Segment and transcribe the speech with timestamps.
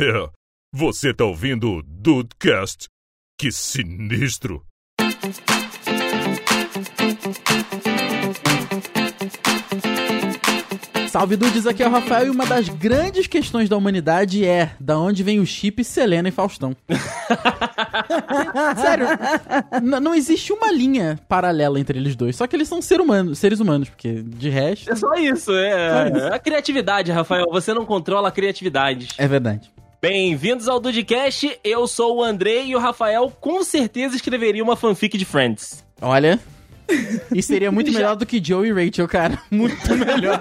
[0.00, 0.30] É,
[0.72, 2.88] você tá ouvindo o Dudecast?
[3.38, 4.64] Que sinistro!
[11.08, 14.98] Salve Dudes, aqui é o Rafael e uma das grandes questões da humanidade é da
[14.98, 16.76] onde vem o chip Selena e Faustão.
[18.76, 19.06] Sério,
[19.82, 23.38] n- não existe uma linha paralela entre eles dois, só que eles são ser humanos,
[23.38, 26.28] seres humanos, porque de resto É só isso, é.
[26.34, 27.46] A criatividade, Rafael.
[27.50, 29.08] Você não controla a criatividade.
[29.16, 29.70] é verdade.
[30.00, 31.58] Bem-vindos ao Dudcast.
[31.64, 35.84] Eu sou o Andrei e o Rafael com certeza escreveria uma fanfic de Friends.
[36.00, 36.38] Olha,
[37.34, 40.40] e seria muito melhor do que Joe e Rachel, cara, muito melhor.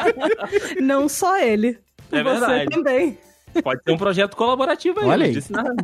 [0.80, 1.78] Não só ele.
[2.10, 2.70] É você verdade.
[2.70, 3.18] também.
[3.62, 5.06] Pode ter um projeto colaborativo aí.
[5.06, 5.32] Olha não aí.
[5.32, 5.74] disse nada.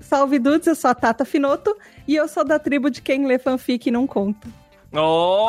[0.00, 1.76] Salve Dudes, eu sou a Tata Finoto
[2.08, 4.48] e eu sou da tribo de quem lê fanfic e não conta.
[4.96, 5.48] Oh,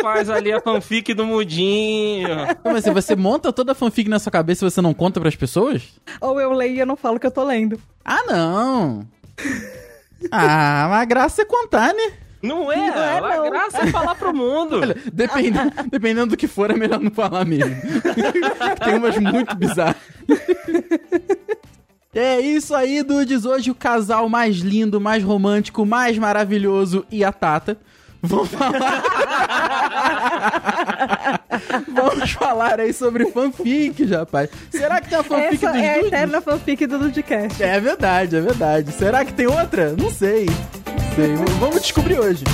[0.00, 2.28] faz ali a fanfic do mudinho.
[2.64, 5.82] Assim, você monta toda a fanfic na sua cabeça e você não conta pras pessoas?
[6.20, 7.78] Ou eu leio e eu não falo que eu tô lendo.
[8.04, 9.06] Ah, não.
[10.30, 12.12] Ah, mas a graça é contar, né?
[12.42, 12.76] Não é?
[12.76, 13.50] Não é, a não.
[13.50, 14.80] graça é falar pro mundo.
[14.80, 17.74] Olha, dependendo, dependendo do que for, é melhor não falar mesmo.
[18.84, 19.96] Tem umas muito bizarras.
[22.14, 23.44] É isso aí, Dudes.
[23.44, 27.76] Hoje o casal mais lindo, mais romântico, mais maravilhoso e a Tata.
[28.24, 29.02] Vão falar.
[31.88, 34.50] Vamos falar aí sobre fanfic, rapaz.
[34.70, 36.06] Será que tem uma fanfic Essa dos é a Dudes?
[36.08, 37.62] eterna fanfic do Dudcast.
[37.62, 38.92] É verdade, é verdade.
[38.92, 39.92] Será que tem outra?
[39.92, 40.46] Não sei.
[40.46, 41.34] Não sei.
[41.60, 42.44] Vamos descobrir hoje.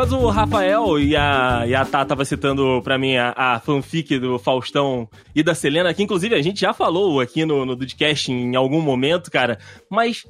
[0.00, 4.18] Mas o Rafael e a, e a Tá tava citando pra mim a, a fanfic
[4.18, 8.32] do Faustão e da Selena, que inclusive a gente já falou aqui no, no Dudcast
[8.32, 9.58] em algum momento, cara.
[9.90, 10.26] Mas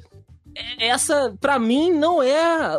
[0.77, 2.77] essa, pra mim, não é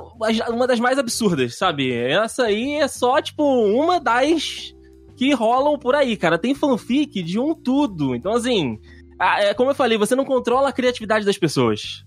[0.51, 1.91] uma das mais absurdas, sabe?
[1.91, 4.75] Essa aí é só, tipo, uma das
[5.17, 6.37] que rolam por aí, cara.
[6.37, 8.15] Tem fanfic de um tudo.
[8.15, 8.79] Então, assim,
[9.39, 12.05] é como eu falei, você não controla a criatividade das pessoas.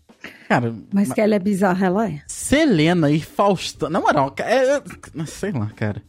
[0.47, 2.21] Cara, Mas que ela é bizarra, ela é.
[2.27, 3.89] Selena e Faustão.
[3.89, 6.01] Na moral, é, é- sei lá, cara.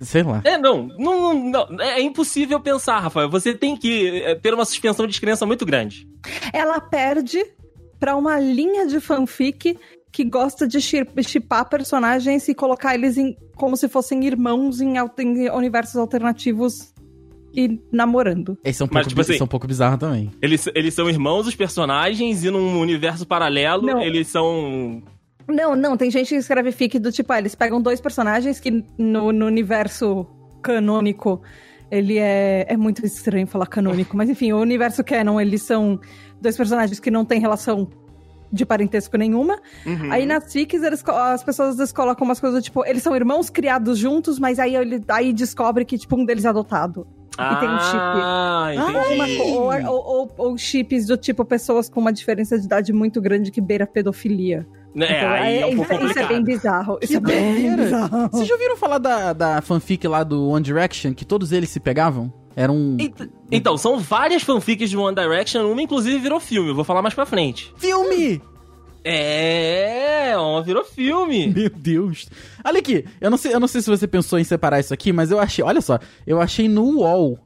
[0.00, 0.40] Sei lá.
[0.44, 3.30] É, não, não, não, é impossível pensar, Rafael.
[3.30, 6.06] Você tem que é, ter uma suspensão de descrença muito grande.
[6.52, 7.42] Ela perde
[7.98, 9.78] pra uma linha de fanfic
[10.12, 14.94] que gosta de chi- chipar personagens e colocar eles em, como se fossem irmãos em,
[15.18, 16.92] em universos alternativos
[17.54, 18.58] e namorando.
[18.64, 20.30] Esse é um Mas, pouco, tipo bi- esse assim- é um pouco bizarro também.
[20.42, 24.00] Eles, eles são irmãos, os personagens, e num universo paralelo, Não.
[24.00, 25.02] eles são.
[25.48, 28.82] Não, não, tem gente que escreve fic do tipo, ah, eles pegam dois personagens que
[28.98, 30.26] no, no universo
[30.62, 31.42] canônico
[31.90, 32.64] ele é.
[32.68, 36.00] É muito estranho falar canônico, mas enfim, o universo canon, eles são
[36.40, 37.88] dois personagens que não têm relação
[38.50, 39.58] de parentesco nenhuma.
[39.84, 40.10] Uhum.
[40.12, 43.50] Aí nas fics, eles, as pessoas às vezes colocam umas coisas tipo, eles são irmãos
[43.50, 47.06] criados juntos, mas aí ele aí descobre que, tipo, um deles é adotado.
[47.34, 47.96] E tem um chip.
[47.96, 49.14] Ah, entendi.
[49.14, 52.92] Uma co- ou, ou, ou- ou chips do tipo pessoas com uma diferença de idade
[52.92, 54.66] muito grande que beira pedofilia.
[54.96, 56.98] É, Então, aí é um isso- pouco isso é bem bizarro.
[57.02, 58.28] Isso é bem bizarro.
[58.30, 61.80] Vocês já ouviram falar da, da fanfic lá do One Direction, que todos eles se
[61.80, 62.32] pegavam?
[62.56, 66.74] Era um Ent- Então, são várias fanfics de One Direction, uma inclusive virou filme, eu
[66.76, 67.72] vou falar mais pra frente.
[67.76, 68.40] filme!
[69.04, 71.48] É, uma virou filme.
[71.54, 72.26] Meu Deus.
[72.64, 75.12] Olha aqui, eu não, sei, eu não sei se você pensou em separar isso aqui,
[75.12, 77.38] mas eu achei, olha só, eu achei no UOL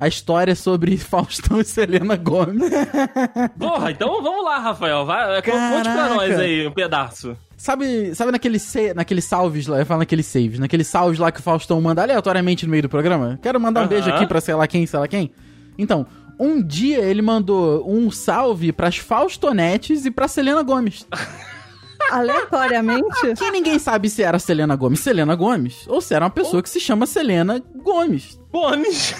[0.00, 2.70] a história sobre Faustão e Selena Gomes.
[3.58, 5.06] Porra, então vamos lá, Rafael.
[5.06, 7.36] Vai, conte pra nós aí um pedaço.
[7.56, 8.58] Sabe, sabe naquele
[8.94, 12.64] naqueles salves lá, eu falo naqueles saves, naqueles salves lá que o Faustão manda aleatoriamente
[12.64, 13.36] no meio do programa?
[13.42, 13.90] Quero mandar um Aham.
[13.90, 15.32] beijo aqui pra sei lá quem, sei lá quem.
[15.76, 16.06] Então,
[16.38, 21.06] um dia ele mandou um salve pras Faustonetes e pra Selena Gomes.
[22.10, 23.34] Aleatoriamente.
[23.36, 26.70] Que ninguém sabe se era Selena Gomes, Selena Gomes, ou se era uma pessoa que
[26.70, 28.38] se chama Selena Gomes.
[28.50, 29.14] Gomes.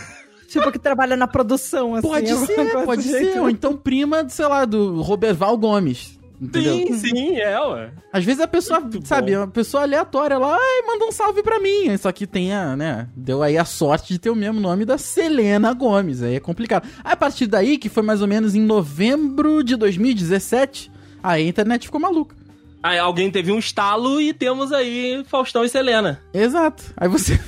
[0.48, 2.08] tipo, que trabalha na produção, assim.
[2.08, 3.40] Pode ser, pode ser.
[3.40, 6.17] Ou então prima, sei lá, do Roberval Gomes.
[6.40, 6.74] Entendeu?
[6.74, 7.90] Sim, sim, é, ué.
[8.12, 9.38] Às vezes a pessoa, Muito sabe, bom.
[9.38, 11.96] uma pessoa aleatória lá, ai, manda um salve pra mim.
[11.96, 14.96] Só que tem a, né, deu aí a sorte de ter o mesmo nome da
[14.96, 16.22] Selena Gomes.
[16.22, 16.88] Aí é complicado.
[17.02, 20.92] Aí, a partir daí, que foi mais ou menos em novembro de 2017,
[21.22, 22.36] aí a internet ficou maluca.
[22.82, 26.20] Aí alguém teve um estalo e temos aí Faustão e Selena.
[26.32, 26.84] Exato.
[26.96, 27.38] Aí você.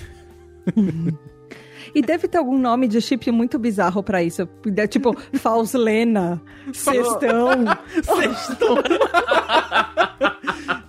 [1.94, 4.48] E deve ter algum nome de chip muito bizarro pra isso.
[4.76, 6.40] É Tipo, Fauslena,
[6.72, 7.64] Sextão.
[8.02, 8.78] Sextou.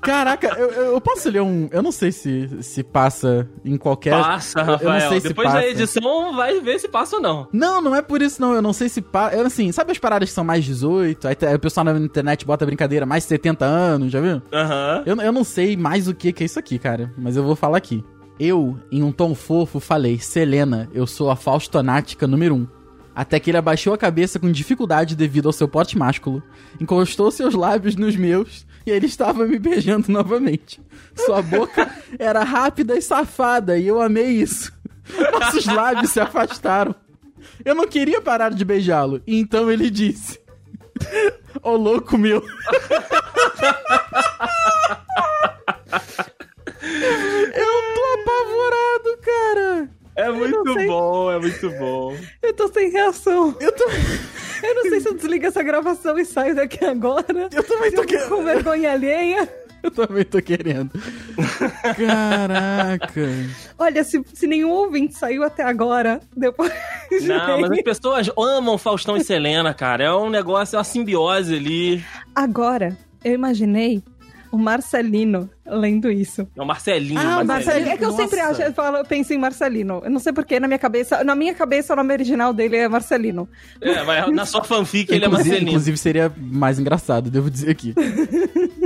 [0.01, 1.69] Caraca, eu, eu posso ler um.
[1.71, 4.11] Eu não sei se, se passa em qualquer.
[4.19, 5.09] Passa, eu não Rafael.
[5.09, 5.59] sei se Depois passa.
[5.61, 7.47] da edição, vai ver se passa ou não.
[7.53, 8.53] Não, não é por isso, não.
[8.53, 9.39] Eu não sei se passa.
[9.41, 11.27] Assim, sabe as paradas que são mais 18?
[11.27, 14.41] Aí, o pessoal na internet bota brincadeira, mais 70 anos, já viu?
[14.51, 15.03] Aham.
[15.05, 17.13] Eu, eu não sei mais o que, que é isso aqui, cara.
[17.17, 18.03] Mas eu vou falar aqui.
[18.43, 22.57] Eu, em um tom fofo, falei: Selena, eu sou a Faustonática número 1.
[22.57, 22.67] Um.
[23.13, 26.41] Até que ele abaixou a cabeça com dificuldade devido ao seu porte másculo,
[26.79, 30.81] encostou seus lábios nos meus e ele estava me beijando novamente.
[31.15, 34.73] Sua boca era rápida e safada e eu amei isso.
[35.33, 36.95] Nossos lábios se afastaram.
[37.63, 40.39] Eu não queria parar de beijá-lo, e então ele disse:
[41.61, 42.43] Ô louco meu.
[46.83, 49.89] Eu tô apavorado, cara.
[50.15, 52.15] É muito bom, é muito bom.
[52.41, 53.55] Eu tô sem reação.
[53.59, 53.85] Eu tô.
[54.63, 57.49] Eu não sei se eu desligo essa gravação e saio daqui agora.
[57.51, 58.43] Eu também tô Eu fico com querendo.
[58.43, 59.49] vergonha alheia.
[59.81, 60.91] Eu também tô querendo.
[61.97, 63.21] Caraca.
[63.79, 66.71] Olha, se, se nenhum ouvinte saiu até agora, depois.
[67.23, 70.03] Não, mas as pessoas amam Faustão e Selena, cara.
[70.03, 72.03] É um negócio, é uma simbiose ali.
[72.35, 74.03] Agora, eu imaginei
[74.51, 76.47] o Marcelino lendo isso.
[76.55, 77.19] É o Marcelinho.
[77.19, 77.89] Ah, o Marcelinho.
[77.89, 78.23] É que eu Nossa.
[78.23, 80.01] sempre acho, eu, falo, eu penso em Marcelino.
[80.03, 81.23] Eu não sei porquê, na minha cabeça.
[81.23, 83.47] Na minha cabeça, o nome original dele é Marcelino.
[83.79, 85.69] É, mas na sua fanfic ele é Marcelinho.
[85.69, 87.93] inclusive seria mais engraçado, devo dizer aqui.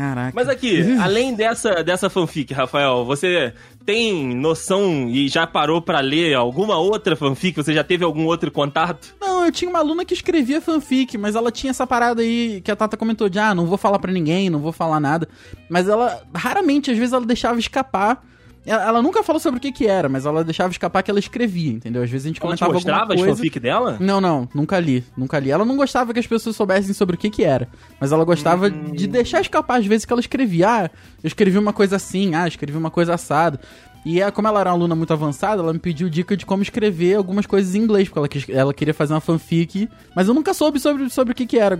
[0.00, 0.32] Caraca.
[0.34, 3.52] Mas aqui, além dessa, dessa fanfic, Rafael, você
[3.84, 7.54] tem noção e já parou pra ler alguma outra fanfic?
[7.54, 9.14] Você já teve algum outro contato?
[9.20, 12.70] Não, eu tinha uma aluna que escrevia fanfic, mas ela tinha essa parada aí que
[12.70, 15.28] a Tata comentou de, ah, não vou falar pra ninguém, não vou falar nada.
[15.68, 18.24] Mas ela, raramente, às vezes ela deixava escapar.
[18.70, 21.18] Ela, ela nunca falou sobre o que que era, mas ela deixava escapar que ela
[21.18, 22.02] escrevia, entendeu?
[22.02, 22.72] Às vezes a gente Ela comentava
[23.02, 23.36] alguma coisa.
[23.36, 23.96] fanfic dela?
[23.98, 25.50] Não, não, nunca li, nunca li.
[25.50, 27.66] Ela não gostava que as pessoas soubessem sobre o que que era,
[28.00, 28.92] mas ela gostava Hum.
[28.92, 30.68] de deixar escapar às vezes que ela escrevia.
[30.68, 30.90] Ah,
[31.22, 33.58] eu escrevi uma coisa assim, ah, escrevi uma coisa assada.
[34.06, 36.62] E é, como ela era uma aluna muito avançada, ela me pediu dica de como
[36.62, 40.32] escrever algumas coisas em inglês, porque ela, quis- ela queria fazer uma fanfic, mas eu
[40.32, 41.76] nunca soube sobre, sobre o que que era.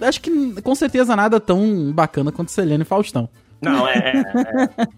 [0.00, 3.28] Acho que com certeza nada tão bacana quanto Selena e Faustão.
[3.62, 4.12] Não, é.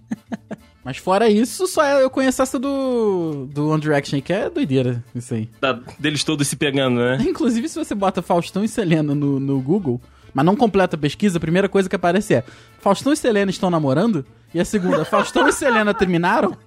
[0.85, 5.35] Mas fora isso, só eu conheço essa do, do One Direction, que é doideira, isso
[5.35, 5.49] aí.
[5.61, 7.19] da- deles todos se pegando, né?
[7.29, 10.01] Inclusive, se você bota Faustão e Selena no, no Google,
[10.33, 12.45] mas não completa a pesquisa, a primeira coisa que aparece é
[12.79, 14.25] Faustão e Selena estão namorando?
[14.55, 16.57] E a segunda, Faustão e Selena terminaram?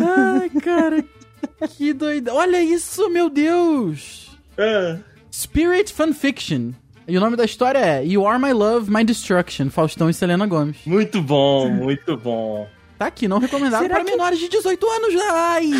[0.00, 1.04] Ai, cara,
[1.70, 2.32] que doida.
[2.34, 4.30] Olha isso, meu Deus!
[5.32, 6.70] Spirit Fanfiction.
[7.08, 10.46] E o nome da história é You Are My Love, My Destruction, Faustão e Selena
[10.46, 10.78] Gomes.
[10.84, 12.68] Muito bom, muito bom.
[12.98, 15.14] Tá aqui, não recomendado Será para que- menores de 18 anos.
[15.32, 15.70] Ai!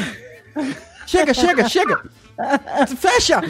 [1.06, 2.02] Chega, chega, chega!
[2.96, 3.40] Fecha!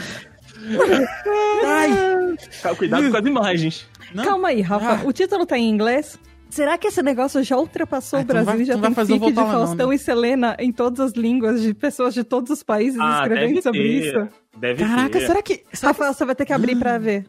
[1.65, 2.75] Ai!
[2.75, 3.87] Cuidado com as imagens.
[4.13, 4.23] Não?
[4.23, 5.01] Calma aí, Rafa.
[5.03, 5.07] Ah.
[5.07, 6.17] O título tá em inglês?
[6.49, 9.05] Será que esse negócio já ultrapassou Ah, o não Brasil vai- e já tem fic
[9.05, 9.95] de lá, não, Faustão né?
[9.95, 13.83] e Selena em todas as línguas, de pessoas de todos os países Ah, escrevendo sobre
[13.83, 13.89] ter.
[14.07, 14.29] isso?
[14.57, 15.27] Deve Caraca, ter.
[15.27, 15.53] será que.
[15.73, 17.25] será que- Rafael, você vai ter que abrir pra ver.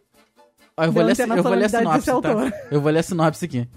[0.78, 2.52] Ó, eu, vou ler, eu vou ler a sinopse, tá?
[2.70, 3.68] Eu vou ler a sinopse aqui.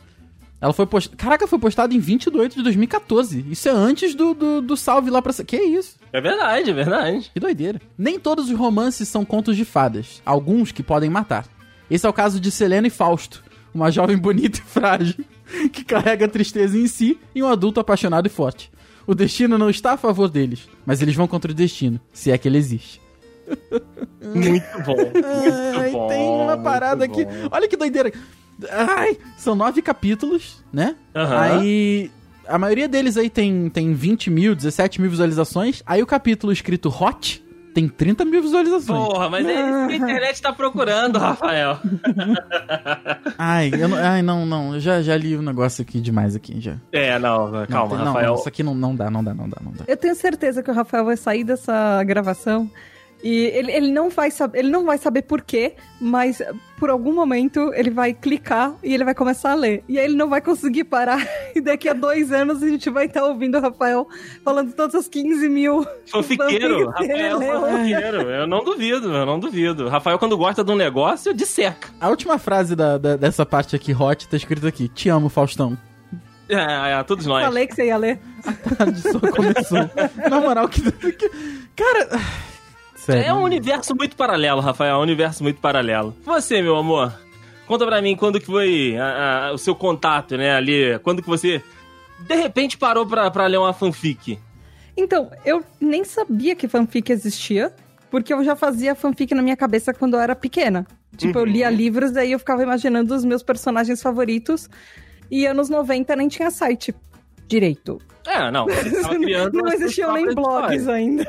[0.62, 1.18] Ela foi postada.
[1.18, 3.44] Caraca, foi postada em 20 de 8 de 2014.
[3.50, 5.33] Isso é antes do, do, do salve lá pra.
[5.44, 5.95] Que isso?
[6.13, 7.31] É verdade, é verdade.
[7.33, 7.81] Que doideira.
[7.98, 10.21] Nem todos os romances são contos de fadas.
[10.24, 11.48] Alguns que podem matar.
[11.89, 13.44] Esse é o caso de Selena e Fausto,
[13.74, 15.25] uma jovem bonita e frágil,
[15.74, 18.71] que carrega a tristeza em si e um adulto apaixonado e forte.
[19.07, 22.38] O destino não está a favor deles, mas eles vão contra o destino, se é
[22.38, 23.00] que ele existe.
[24.21, 24.95] Muito bom.
[25.79, 27.25] Ai, bom, tem uma muito parada aqui.
[27.25, 27.31] bom.
[27.51, 28.12] Olha que doideira.
[28.70, 30.96] Ai, são nove capítulos, né?
[31.15, 31.39] Aham.
[31.39, 32.12] Aí.
[32.48, 35.81] A maioria deles aí tem, tem 20 mil, 17 mil visualizações.
[35.86, 37.41] Aí o capítulo escrito Hot
[37.74, 39.08] tem 30 mil visualizações.
[39.08, 41.79] Porra, mas é isso que a internet tá procurando, Rafael.
[43.38, 44.74] Ai, eu não, ai, não, não.
[44.74, 46.75] Eu já, já li o um negócio aqui demais aqui, já.
[46.91, 48.36] É, não, Não, calma, tem- não, Rafael.
[48.36, 49.86] isso aqui não, não dá, não dá, não dá, não dá.
[49.88, 52.70] Eu tenho certeza que o Rafael vai sair dessa gravação
[53.24, 56.42] e ele, ele, não vai saber, ele não vai saber por quê, mas
[56.80, 59.84] por algum momento ele vai clicar e ele vai começar a ler.
[59.88, 61.25] E aí ele não vai conseguir parar.
[61.54, 64.08] E daqui a dois anos a gente vai estar ouvindo o Rafael
[64.44, 65.86] falando todas as 15 mil.
[66.10, 67.62] Fanfiqueiro, Rafael leu.
[67.62, 68.22] fanfiqueiro.
[68.32, 69.90] Eu não duvido, eu não duvido.
[69.90, 71.90] Rafael, quando gosta de um negócio, disseca.
[72.00, 74.88] A última frase da, da- dessa parte aqui, Hot, tá escrito aqui.
[74.88, 75.78] Te amo, Faustão.
[76.50, 77.44] É, é, todos nós.
[77.46, 78.20] Falei que você ia ler.
[78.78, 79.90] tarde só começou.
[80.30, 80.82] Na moral, que.
[80.92, 81.32] que-
[81.75, 82.10] Cara.
[83.05, 83.24] Sério.
[83.24, 86.15] É um universo muito paralelo, Rafael, é um universo muito paralelo.
[86.24, 87.13] Você, meu amor,
[87.65, 91.27] conta pra mim quando que foi a- a- o seu contato, né, ali, quando que
[91.27, 91.63] você,
[92.20, 94.38] de repente, parou pra, pra ler uma fanfic.
[94.96, 97.74] Então, eu nem sabia que fanfic existia,
[98.12, 100.86] porque eu já fazia fanfic na minha cabeça quando eu era pequena.
[101.17, 104.70] Tipo, eu lia livros, daí eu ficava imaginando os meus personagens favoritos.
[105.29, 106.93] E anos 90 nem tinha site
[107.48, 108.00] direito.
[108.31, 108.65] É, não.
[109.51, 111.27] Não existiam nem blogs ainda.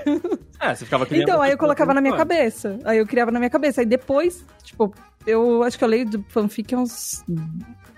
[0.61, 1.25] É, você ficava criando.
[1.25, 2.79] Então, aí eu colocava na minha cabeça.
[2.85, 3.81] Aí eu criava na minha cabeça.
[3.81, 4.95] Aí depois, tipo,
[5.27, 7.25] eu acho que eu leio do fanfic há uns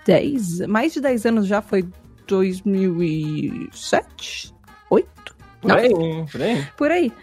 [0.05, 1.85] 10, mais de 10 anos já, foi
[2.25, 4.55] 2007?
[4.89, 5.35] 8?
[5.61, 5.89] Por aí,
[6.31, 6.67] por aí.
[6.77, 7.13] Por aí.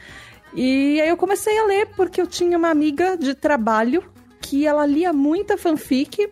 [0.55, 4.05] E aí eu comecei a ler porque eu tinha uma amiga de trabalho
[4.41, 6.29] que ela lia muita fanfic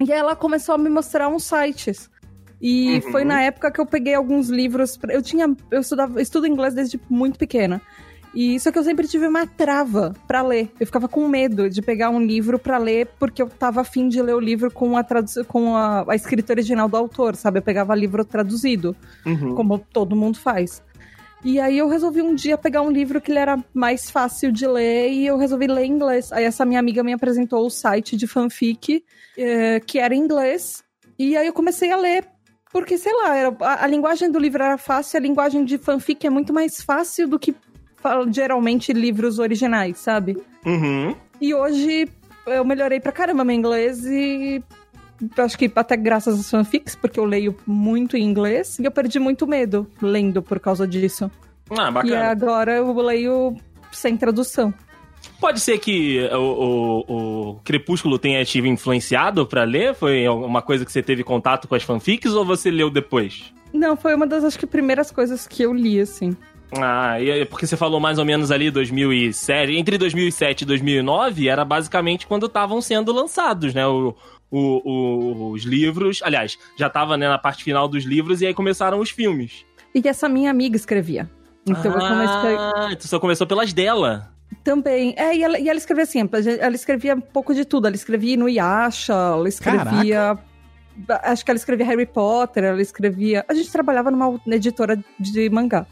[0.00, 2.10] e ela começou a me mostrar uns sites.
[2.60, 3.12] E Uhum.
[3.12, 4.96] foi na época que eu peguei alguns livros.
[4.96, 5.46] pra- Eu tinha.
[5.70, 7.80] Eu estudava, estudo inglês desde muito pequena.
[8.34, 10.68] E só que eu sempre tive uma trava pra ler.
[10.80, 14.20] Eu ficava com medo de pegar um livro pra ler porque eu tava afim de
[14.20, 17.58] ler o livro com a, tradu- com a, a escrita original do autor, sabe?
[17.58, 19.54] Eu pegava livro traduzido Uhum.
[19.54, 20.82] como todo mundo faz.
[21.44, 24.66] E aí eu resolvi um dia pegar um livro que ele era mais fácil de
[24.66, 26.32] ler e eu resolvi ler em inglês.
[26.32, 29.04] Aí essa minha amiga me apresentou o site de fanfic,
[29.38, 30.82] eh, que era em inglês,
[31.18, 32.24] e aí eu comecei a ler.
[32.74, 36.26] Porque, sei lá, era- a, a linguagem do livro era fácil, a linguagem de fanfic
[36.26, 37.54] é muito mais fácil do que
[38.32, 40.36] geralmente livros originais, sabe?
[40.66, 41.14] Uhum.
[41.40, 42.08] E hoje
[42.46, 44.60] eu melhorei pra caramba meu inglês e
[45.38, 49.20] acho que até graças às fanfics, porque eu leio muito em inglês e eu perdi
[49.20, 51.30] muito medo lendo por causa disso.
[51.70, 52.26] Ah, E bacana.
[52.28, 53.54] agora eu leio
[53.92, 54.74] sem tradução.
[55.40, 59.94] Pode ser que o, o, o Crepúsculo tenha te influenciado pra ler?
[59.94, 63.52] Foi uma coisa que você teve contato com as fanfics ou você leu depois?
[63.72, 66.36] Não, foi uma das acho que primeiras coisas que eu li assim.
[66.76, 71.48] Ah, e é porque você falou mais ou menos ali 2007, entre 2007 e 2009
[71.48, 74.14] era basicamente quando estavam sendo lançados, né, o,
[74.50, 78.54] o- o- os livros, aliás, já tava né, na parte final dos livros e aí
[78.54, 79.64] começaram os filmes.
[79.94, 81.30] E essa minha amiga escrevia.
[81.66, 84.33] Então eu comecei Ah, então você começou pelas dela.
[84.64, 85.14] Também.
[85.16, 86.28] É, e ela, e ela escrevia assim,
[86.58, 87.86] ela escrevia um pouco de tudo.
[87.86, 90.38] Ela escrevia no Yasha, ela escrevia.
[91.22, 93.44] Acho que ela escrevia Harry Potter, ela escrevia.
[93.46, 95.86] A gente trabalhava numa editora de mangá.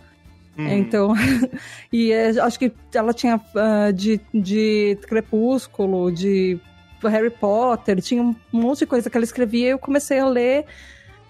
[0.57, 0.69] Hum.
[0.69, 1.15] Então,
[1.93, 6.59] e é, acho que ela tinha ah, de, de Crepúsculo, de
[7.03, 10.67] Harry Potter, tinha um monte de coisa que ela escrevia e eu comecei a ler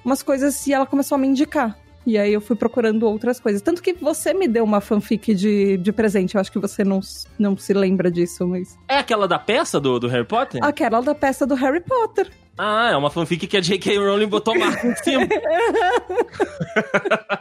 [0.05, 1.79] umas coisas e ela começou a me indicar.
[2.05, 3.63] E aí eu fui procurando outras coisas.
[3.63, 6.99] Tanto que você me deu uma fanfic de, de presente, eu acho que você não,
[7.39, 8.77] não se lembra disso, mas...
[8.89, 10.61] É aquela da peça do, do Harry Potter?
[10.65, 12.29] Aquela da peça do Harry Potter.
[12.59, 13.97] Ah, é uma fanfic que a J.K.
[13.99, 15.27] Rowling botou marca em cima.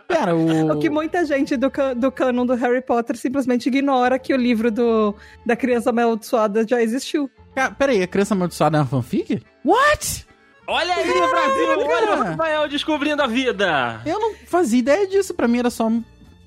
[0.07, 0.71] Pera, o.
[0.73, 4.71] O que muita gente do, do canon do Harry Potter simplesmente ignora que o livro
[4.71, 5.15] do,
[5.45, 7.29] da criança amaldiçoada já existiu.
[7.55, 9.41] Ca- Pera aí, a criança amaldiçoada é uma fanfic?
[9.65, 10.25] What?
[10.67, 11.69] Olha aí, Brasil!
[11.89, 12.23] Olha o.
[12.23, 14.01] Rafael descobrindo a vida!
[14.05, 15.33] Eu não fazia ideia disso.
[15.33, 15.87] Pra mim era só.
[15.87, 16.03] um-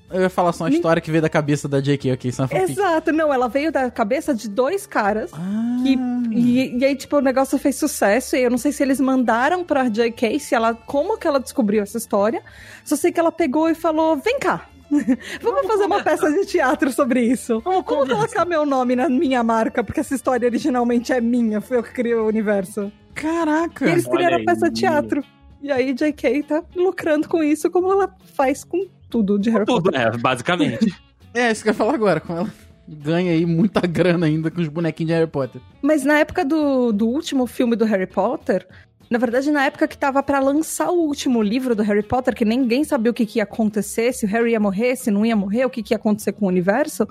[0.09, 2.29] Eu ia falar só uma história que veio da cabeça da JK, ok?
[2.29, 2.63] Isso é.
[2.63, 5.31] Exato, não, ela veio da cabeça de dois caras.
[5.33, 5.81] Ah.
[5.83, 5.97] que-
[6.31, 8.35] e, e aí, tipo, o negócio fez sucesso.
[8.35, 10.73] E eu não sei se eles mandaram pra J.K., se ela.
[10.73, 12.41] Como que ela descobriu essa história.
[12.83, 14.67] Só sei que ela pegou e falou: vem cá.
[15.41, 17.59] Vamos, fazer uma peça de teatro sobre isso.
[17.61, 19.83] Vamos Como conversar." colocar meu nome na minha marca?
[19.83, 21.61] Porque essa história originalmente é minha.
[21.61, 22.91] Foi eu que criei o universo.
[23.13, 23.87] Caraca.
[23.87, 25.23] E eles criaram a peça de teatro.
[25.61, 26.43] E aí, J.K.
[26.43, 30.01] tá lucrando com isso, como ela faz com tudo de Harry Tudo, Potter.
[30.01, 30.93] é, basicamente.
[31.37, 32.21] É, isso que eu ia falar agora.
[32.21, 32.49] Com ela
[32.87, 35.61] ganha aí muita grana ainda com os bonequinhos de Harry Potter.
[35.81, 38.67] Mas na época do, do último filme do Harry Potter,
[39.09, 42.43] na verdade, na época que tava pra lançar o último livro do Harry Potter, que
[42.45, 45.35] ninguém sabia o que, que ia acontecer, se o Harry ia morrer, se não ia
[45.35, 47.07] morrer, o que, que ia acontecer com o universo,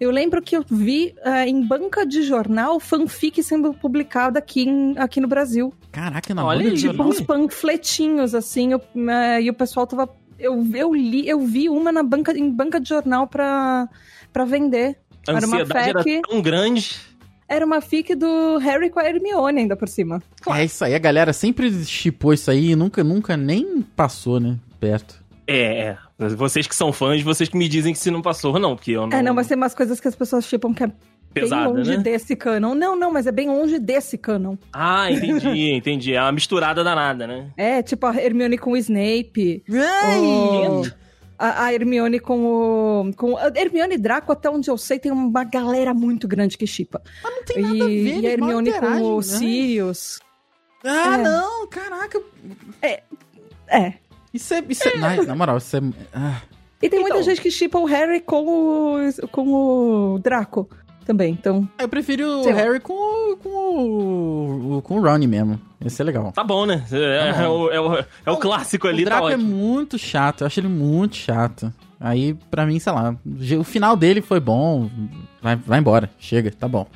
[0.00, 4.94] eu lembro que eu vi eh, em banca de jornal fanfic sendo publicada aqui, em-
[4.98, 5.72] aqui no Brasil.
[5.92, 7.08] Caraca, na Olha banca de aí, Tipo, jornal.
[7.08, 10.08] uns panfletinhos, assim, eu- eh, e o pessoal tava.
[10.38, 13.88] Eu, eu li, eu vi uma na banca, em banca de jornal pra,
[14.32, 14.98] pra vender.
[15.26, 16.20] A Era uma ansiedade era FAQ.
[16.28, 16.96] tão grande.
[17.48, 20.22] Era uma fic do Harry com a Hermione ainda por cima.
[20.48, 24.56] É isso aí, a galera sempre chipou isso aí e nunca, nunca nem passou, né?
[24.80, 25.24] Perto.
[25.46, 26.28] É, é.
[26.36, 28.90] Vocês que são fãs, vocês que me dizem que se não passou ou não, porque
[28.92, 29.16] eu não.
[29.16, 30.90] É, não, mas tem umas coisas que as pessoas chipam que é
[31.32, 32.02] Pesada, bem longe né?
[32.02, 32.74] desse canon.
[32.74, 34.56] Não, não, mas é bem longe desse canon.
[34.72, 36.14] Ah, entendi, entendi.
[36.14, 37.50] É uma misturada danada, né?
[37.56, 39.62] É, tipo a Hermione com o Snape.
[39.70, 40.18] Ai!
[40.68, 41.05] o-
[41.38, 43.12] A, a Hermione com o.
[43.14, 46.66] Com, a Hermione e Draco, até onde eu sei, tem uma galera muito grande que
[46.66, 47.02] chipa.
[47.22, 49.22] Mas não tem nada a ver, E, e a Hermione com o né?
[49.22, 50.20] Sirius.
[50.84, 51.22] Ah, É.
[51.22, 52.20] não, caraca.
[52.82, 53.02] É.
[54.32, 54.64] Isso é.
[54.68, 54.96] Isso é...
[54.96, 55.80] Na, na moral, isso é.
[56.12, 56.42] Ah,
[56.82, 57.24] E tem muita Então.
[57.28, 59.52] gente que chipa o Harry com o, com
[60.14, 60.68] o Draco
[61.06, 61.32] também.
[61.32, 62.58] Então, eu prefiro o Sei lá.
[62.60, 63.36] Harry com o.
[63.36, 64.82] com o.
[64.82, 65.58] com o Ronnie mesmo.
[65.84, 66.32] Esse é legal.
[66.32, 66.84] Tá bom, né?
[66.90, 67.44] É, Tá bom.
[67.44, 69.48] é o, é o- é o clássico ali, o tá Draco é ótimo.
[69.56, 71.72] muito chato, eu acho ele muito chato.
[72.00, 73.16] Aí, pra mim, sei lá,
[73.58, 74.90] o final dele foi bom.
[75.40, 76.86] Vai, vai embora, chega, tá bom.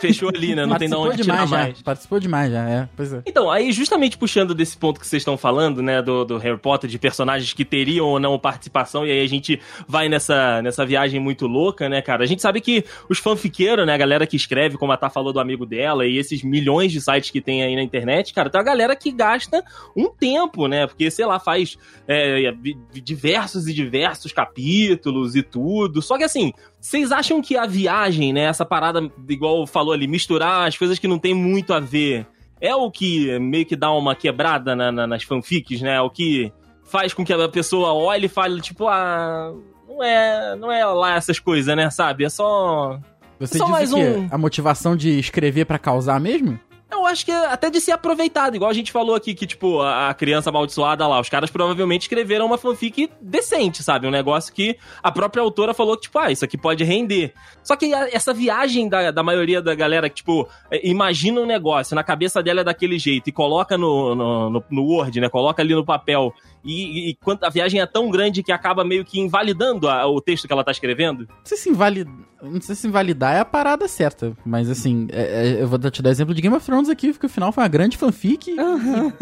[0.00, 0.64] Fechou ali, né?
[0.66, 1.78] Não tem de onde tirar demais, mais.
[1.78, 1.84] Já.
[1.84, 2.88] Participou demais já, é.
[2.96, 3.22] Pois é.
[3.26, 6.88] Então, aí justamente puxando desse ponto que vocês estão falando, né, do, do Harry Potter,
[6.88, 11.20] de personagens que teriam ou não participação, e aí a gente vai nessa, nessa viagem
[11.20, 12.24] muito louca, né, cara?
[12.24, 15.32] A gente sabe que os fanfiqueiros, né, a galera que escreve, como a Tá falou
[15.32, 18.58] do amigo dela, e esses milhões de sites que tem aí na internet, cara, tem
[18.58, 19.64] uma galera que gasta
[19.96, 20.86] um tempo, né?
[20.86, 22.52] Porque, sei lá, faz é,
[22.92, 26.02] diversos e diversos capítulos e tudo.
[26.02, 30.66] Só que assim, vocês acham que a viagem, né, essa parada, igual falou ali, misturar
[30.66, 32.26] as coisas que não tem muito a ver,
[32.60, 36.00] é o que meio que dá uma quebrada na, na, nas fanfics, né?
[36.00, 36.52] O que
[36.84, 39.52] faz com que a pessoa olhe e fale, tipo, ah,
[39.88, 42.24] não é, não é lá essas coisas, né, sabe?
[42.24, 42.98] É só.
[43.38, 44.02] Você só diz mais o quê?
[44.02, 44.28] um.
[44.30, 46.58] A motivação de escrever pra causar mesmo?
[46.90, 49.80] Eu acho que é até de ser aproveitado, igual a gente falou aqui, que, tipo,
[49.80, 54.06] a a criança amaldiçoada lá, os caras provavelmente escreveram uma fanfic decente, sabe?
[54.06, 57.32] Um negócio que a própria autora falou que, tipo, ah, isso aqui pode render.
[57.62, 61.46] Só que a- essa viagem da, da maioria da galera que, tipo, é, imagina um
[61.46, 65.28] negócio, na cabeça dela é daquele jeito e coloca no, no, no- no Word, né?
[65.28, 66.32] Coloca ali no papel.
[66.64, 70.20] E, e quando a viagem é tão grande que acaba meio que invalidando a- o
[70.20, 71.20] texto que ela tá escrevendo.
[71.28, 72.12] Não sei se invalidar.
[72.42, 74.32] Não sei se invalidar é a parada certa.
[74.44, 77.26] Mas assim, é- é- eu vou te dar exemplo de Game of Thrones aqui, porque
[77.26, 78.56] o final foi uma grande fanfic e,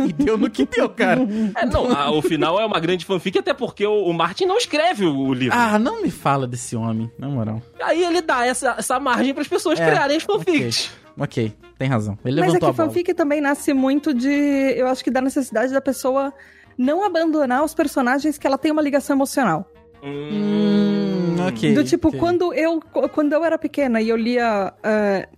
[0.08, 1.20] e deu no que deu, cara.
[1.56, 4.56] É, não, a- o final é uma grande fanfic, até porque o, o Martin não
[4.58, 5.56] escreve o, o livro.
[5.58, 7.62] Ah, não me fala desse homem, na moral.
[7.82, 10.90] Aí ele dá essa, essa margem para as pessoas É, criarem as fanfics.
[11.18, 12.16] Ok, tem razão.
[12.24, 12.88] Ele Mas é levantou que a bola.
[12.88, 14.28] fanfic também nasce muito de.
[14.76, 16.32] Eu acho que da necessidade da pessoa
[16.76, 19.68] não abandonar os personagens que ela tem uma ligação emocional.
[20.00, 21.74] Hum, ok.
[21.74, 22.20] Do tipo, ok.
[22.20, 22.80] quando eu
[23.12, 24.72] quando eu era pequena e eu lia.
[24.82, 25.28] eh,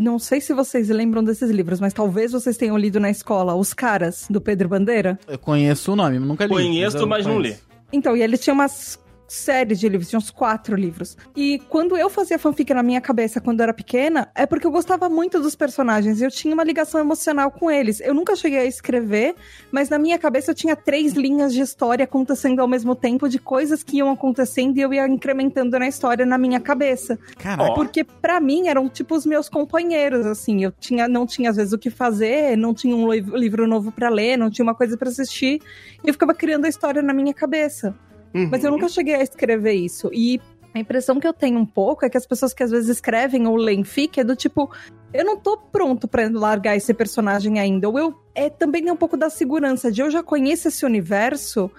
[0.00, 3.74] não sei se vocês lembram desses livros, mas talvez vocês tenham lido na escola Os
[3.74, 5.18] Caras, do Pedro Bandeira.
[5.28, 6.50] Eu conheço o nome, nunca li.
[6.50, 7.60] Conheço, eu mas não conheço.
[7.92, 8.98] Então, e ele tinha umas
[9.30, 11.16] séries de livros, tinha uns quatro livros.
[11.36, 14.70] E quando eu fazia fanfic na minha cabeça quando eu era pequena, é porque eu
[14.72, 18.00] gostava muito dos personagens e eu tinha uma ligação emocional com eles.
[18.00, 19.34] Eu nunca cheguei a escrever,
[19.70, 23.38] mas na minha cabeça eu tinha três linhas de história acontecendo ao mesmo tempo, de
[23.38, 27.18] coisas que iam acontecendo e eu ia incrementando na história na minha cabeça.
[27.38, 27.72] Caraca.
[27.74, 31.72] Porque pra mim eram tipo os meus companheiros, assim, eu tinha não tinha às vezes
[31.72, 34.96] o que fazer, não tinha um liv- livro novo pra ler, não tinha uma coisa
[34.96, 35.60] pra assistir,
[36.04, 37.94] e eu ficava criando a história na minha cabeça.
[38.32, 40.10] Mas eu nunca cheguei a escrever isso.
[40.12, 40.40] E
[40.74, 43.46] a impressão que eu tenho um pouco é que as pessoas que às vezes escrevem
[43.46, 44.70] ou leem fic é do tipo,
[45.12, 47.88] eu não tô pronto pra largar esse personagem ainda.
[47.88, 51.70] Ou eu é também é um pouco da segurança de eu já conheço esse universo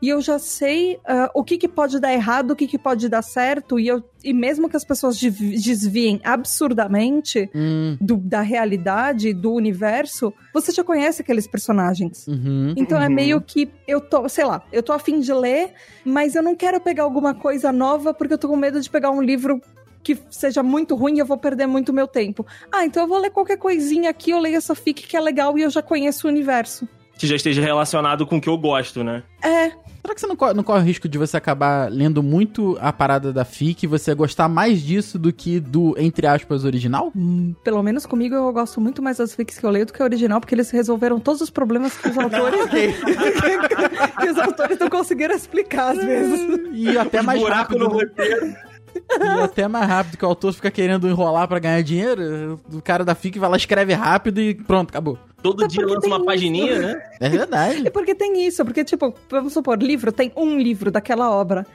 [0.00, 3.08] e eu já sei ah, o que, que pode dar errado, o que, que pode
[3.08, 9.32] dar certo, e, eu, e mesmo que as pessoas desviem absurdamente Hum, do- da realidade,
[9.32, 12.26] do universo, você já conhece aqueles personagens.
[12.28, 12.74] uhum.
[12.76, 13.14] Então é Uhum.
[13.14, 15.72] meio que eu tô, sei lá, eu tô afim de ler,
[16.04, 19.10] mas eu não quero pegar alguma coisa nova porque eu tô com medo de pegar
[19.10, 19.60] um livro
[20.02, 22.46] que seja muito ruim e eu vou perder muito meu tempo.
[22.72, 25.58] Ah, então eu vou ler qualquer coisinha aqui, eu leio essa fic que é legal
[25.58, 26.88] e eu já conheço o universo.
[27.18, 29.22] Que já esteja relacionado com o que eu gosto, né?
[29.42, 32.78] É, Será que você não corre, não corre o risco de você acabar lendo muito
[32.80, 37.12] a parada da FIC e você gostar mais disso do que do, entre aspas, original?
[37.62, 40.04] pelo menos comigo eu gosto muito mais das fics que eu leio do que a
[40.04, 42.60] original, porque eles resolveram todos os problemas que os autores
[44.20, 46.60] que os autores não conseguiram explicar às vezes.
[46.72, 47.78] E até mais Buraco rápido.
[47.78, 48.67] no roteiro.
[49.20, 52.60] E até mais rápido que o autor fica querendo enrolar pra ganhar dinheiro.
[52.72, 55.18] O cara da FIC vai lá, escreve rápido e pronto, acabou.
[55.42, 56.24] Todo É dia lança uma isso.
[56.24, 57.02] pagininha, né?
[57.20, 57.86] É verdade.
[57.86, 61.66] É porque tem isso, porque, tipo, vamos supor, livro, tem um livro daquela obra.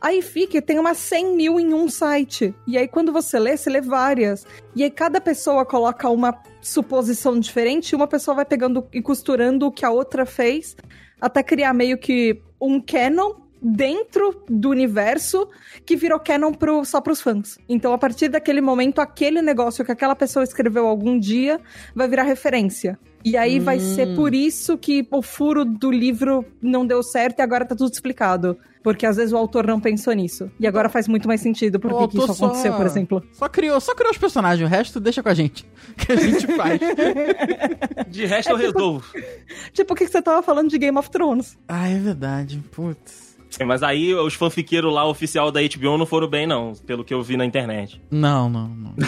[0.00, 2.54] Aí fica, tem umas 100 mil em um site.
[2.66, 4.46] E aí, quando você lê, você lê várias.
[4.74, 9.66] E aí, cada pessoa coloca uma suposição diferente e uma pessoa vai pegando e costurando
[9.66, 10.74] o que a outra fez
[11.20, 15.48] até criar meio que um canon dentro do universo
[15.84, 17.58] que virou canon pro, só pros fãs.
[17.68, 21.60] Então, a partir daquele momento, aquele negócio que aquela pessoa escreveu algum dia
[21.94, 22.98] vai virar referência.
[23.24, 23.94] E aí vai Hum.
[23.94, 27.92] ser por isso que o furo do livro não deu certo e agora tá tudo
[27.92, 28.56] explicado.
[28.82, 30.50] Porque às vezes o autor não pensou nisso.
[30.58, 33.22] E agora faz muito mais sentido por O que isso só- aconteceu, por exemplo.
[33.30, 35.66] Só criou, só criou os personagens, o resto deixa com a gente.
[35.98, 36.80] Que a gente faz.
[38.08, 39.04] De resto eu resolvo.
[39.74, 41.58] Tipo, o que que você tava falando de Game of Thrones?
[41.68, 42.62] ah, é verdade.
[42.72, 43.29] Putz.
[43.66, 47.22] Mas aí os fanfiqueiros lá, oficial da HBO, não foram bem, não, pelo que eu
[47.22, 48.00] vi na internet.
[48.10, 48.94] Não, não, não.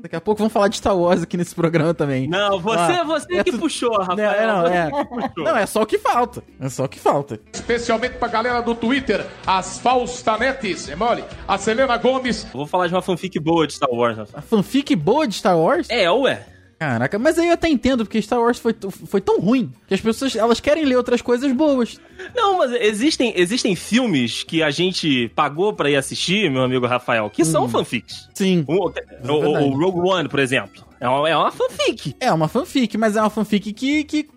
[0.00, 2.26] Daqui a pouco vamos falar de Star Wars aqui nesse programa também.
[2.26, 4.16] Não, você, Ah, você é que tu- puxou, Rafael.
[4.16, 4.90] Não, é, não, é.
[5.36, 6.42] Não, é só o que falta.
[6.58, 7.38] É só o que falta.
[7.52, 11.22] Especialmente pra galera do Twitter, as Faustanetes, é mole?
[11.46, 14.16] A Selena Gomes, Vou falar de uma fanfic boa de Star Wars.
[14.16, 14.38] Rafael.
[14.38, 15.86] A fanfic boa de Star Wars?
[15.90, 16.46] É, ué.
[16.82, 18.74] Caraca, mas aí eu até entendo, porque Star Wars foi,
[19.06, 22.00] foi tão ruim que as pessoas elas querem ler outras coisas boas.
[22.34, 27.30] Não, mas existem, existem filmes que a gente pagou pra ir assistir, meu amigo Rafael,
[27.30, 28.28] que são fanfics.
[28.34, 28.64] Sim.
[28.66, 28.92] O, o-
[29.30, 32.16] o- o Rogue One, por exemplo, é uma, é uma fanfic.
[32.18, 34.28] É uma fanfic, mas é uma fanfic que, que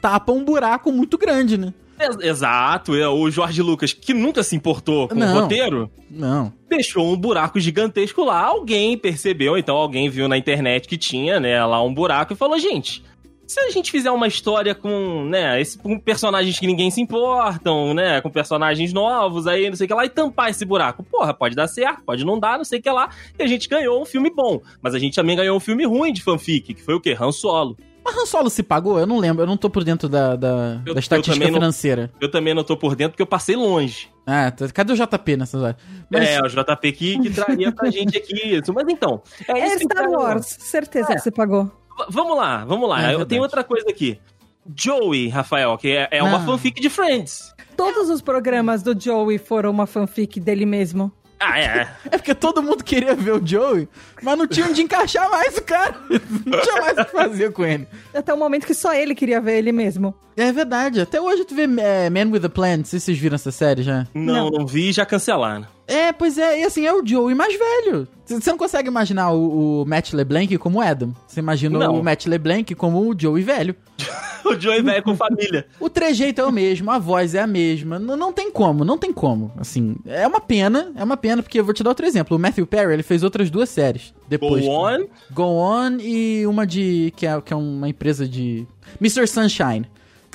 [0.00, 1.72] tapa um buraco muito grande, né?
[1.98, 5.36] Ex- Exato, é o Jorge Lucas, que nunca se importou com Não.
[5.36, 6.52] o roteiro, Não.
[6.68, 8.40] deixou um buraco gigantesco lá.
[8.44, 12.58] Alguém percebeu, então alguém viu na internet que tinha, né, lá um buraco e falou:
[12.58, 13.02] gente,
[13.46, 17.94] se a gente fizer uma história com, né, esse, com personagens que ninguém se importam,
[17.94, 21.04] né, com personagens novos aí, não sei o que lá, e tampar esse buraco.
[21.04, 23.08] Porra, pode dar certo, pode não dar, não sei o que lá.
[23.38, 24.60] E a gente ganhou um filme bom.
[24.82, 27.16] Mas a gente também ganhou um filme ruim de fanfic, que foi o quê?
[27.18, 27.76] Han Solo.
[28.06, 28.98] Mas Han Solo se pagou?
[29.00, 31.54] Eu não lembro, eu não tô por dentro da, da, Eu- da eu estatística não-
[31.54, 32.10] financeira.
[32.20, 34.08] Eu também não tô por dentro porque eu passei longe.
[34.24, 35.76] Ah, tá- cadê o JP nessas horas?
[36.10, 38.72] Mas, É, o JP que, que traria pra gente aqui isso.
[38.72, 41.16] Mas então, é É Star eu quero- Wars, certeza É.
[41.16, 41.64] que você pagou.
[41.64, 41.72] V-
[42.10, 43.10] Vamos lá, vamos lá.
[43.10, 44.18] É eu tenho outra coisa aqui.
[44.74, 46.46] Joey, Rafael, que é, é uma Não.
[46.46, 47.54] fanfic de Friends.
[47.76, 51.12] Todos os programas do Joey foram uma fanfic dele mesmo.
[51.38, 51.88] Ah, é.
[52.10, 53.88] É porque todo mundo queria ver o Joey,
[54.22, 55.94] mas não tinha onde encaixar mais o cara.
[56.46, 57.86] Não tinha mais o que fazer com ele.
[58.14, 60.14] Até o momento que só ele queria ver ele mesmo.
[60.36, 63.18] É verdade, até hoje tu vê é, Man with a Plan, não sei se vocês
[63.18, 64.06] viram essa série já.
[64.14, 64.50] Não, Não.
[64.50, 65.66] não vi e já cancelaram.
[65.86, 68.08] É, pois é, e assim, é o Joey mais velho.
[68.24, 71.14] Você não consegue imaginar o, o Matt LeBlanc como Adam.
[71.28, 71.94] Você imagina Não.
[72.00, 73.74] o Matt LeBlanc como o Joey velho.
[74.44, 75.66] O Joey velho com família.
[75.80, 77.98] O trejeito é o mesmo, a voz é a mesma.
[77.98, 79.50] N- não tem como, não tem como.
[79.58, 82.36] Assim, é uma pena, é uma pena, porque eu vou te dar outro exemplo.
[82.36, 84.14] O Matthew Perry, ele fez outras duas séries.
[84.28, 84.64] Depois.
[84.64, 85.06] Go on.
[85.32, 87.12] Go On e uma de.
[87.16, 88.64] que é, que é uma empresa de.
[89.00, 89.26] Mr.
[89.26, 89.84] Sunshine.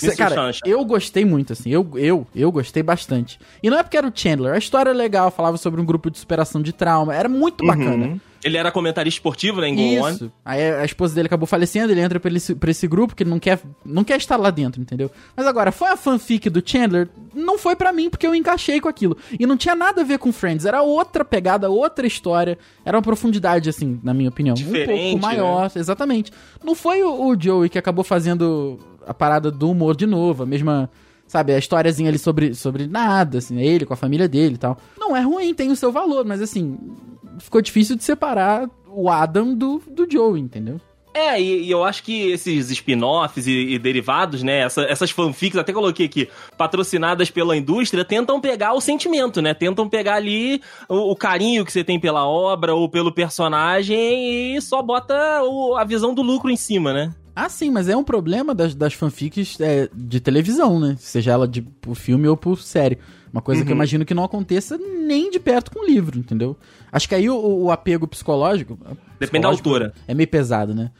[0.02, 0.18] Cê- Mr.
[0.18, 1.70] Cara, eu gostei muito, assim.
[1.70, 3.40] Eu, eu, eu gostei bastante.
[3.62, 4.54] E não é porque era o Chandler.
[4.54, 7.16] A história é legal, falava sobre um grupo de superação de trauma.
[7.16, 8.06] Era muito bacana.
[8.08, 8.20] Uhum.
[8.44, 10.10] Ele era comentarista esportivo, né, em On.
[10.10, 10.32] Isso.
[10.44, 13.30] Aí a esposa dele acabou falecendo, ele entra pra esse, pra esse grupo que ele
[13.30, 15.12] não quer, não quer estar lá dentro, entendeu?
[15.38, 17.08] Mas agora, foi a fanfic do Chandler?
[17.36, 19.16] Não foi pra mim, porque eu encaixei com aquilo.
[19.40, 22.58] E não tinha nada a ver com Friends, era outra pegada, outra história.
[22.84, 24.54] Era uma profundidade, assim, na minha opinião.
[24.54, 26.32] um Diferente, pouco maior, exatamente.
[26.64, 30.46] Não foi o, o Joey que acabou fazendo a parada do humor de novo, a
[30.46, 30.90] mesma...
[31.28, 34.78] Sabe, a historiazinha ali sobre, sobre nada, assim, ele com a família dele e tal.
[35.00, 36.78] Não é ruim, tem o seu valor, mas assim,
[37.40, 40.82] ficou difícil de separar o Adam do, do Joey, entendeu?
[41.14, 45.58] É, e, e eu acho que esses spin-offs e, e derivados, né, essa- essas fanfics,
[45.58, 49.54] até coloquei aqui, patrocinadas pela indústria, tentam pegar o sentimento, né?
[49.54, 54.62] Tentam pegar ali o, o carinho que você tem pela obra ou pelo personagem e
[54.62, 57.14] só bota o- a visão do lucro em cima, né?
[57.36, 60.96] Ah, sim, mas é um problema das, das fanfics é, de televisão, né?
[61.00, 62.98] Seja ela de, por filme ou por série.
[63.32, 66.58] Uma coisa que eu imagino que não aconteça nem de perto com o livro, entendeu?
[66.92, 68.78] Acho que aí o, o apego psicológico.
[69.20, 69.94] Depende da psicológico autora.
[70.06, 70.92] É meio pesado, né?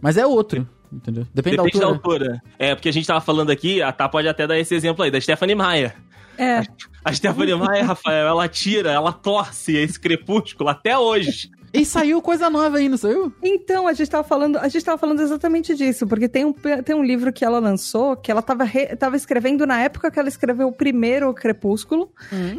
[0.00, 1.26] Mas é outro, entendeu?
[1.34, 2.24] Depende, Depende da autora.
[2.24, 2.42] da autora.
[2.58, 5.10] É, porque a gente tava falando aqui, a Tá pode até dar esse exemplo aí,
[5.10, 5.96] da Stephanie Meyer.
[6.38, 6.62] É.
[7.04, 11.50] A Stephanie Meyer, Rafael, ela tira, ela torce esse crepúsculo até hoje.
[11.72, 13.32] E saiu coisa nova aí, não saiu?
[13.42, 16.96] Então, a gente tava falando, a gente tava falando exatamente disso, porque tem um, tem
[16.96, 20.28] um livro que ela lançou, que ela tava, re- tava escrevendo na época que ela
[20.28, 22.10] escreveu o primeiro Crepúsculo,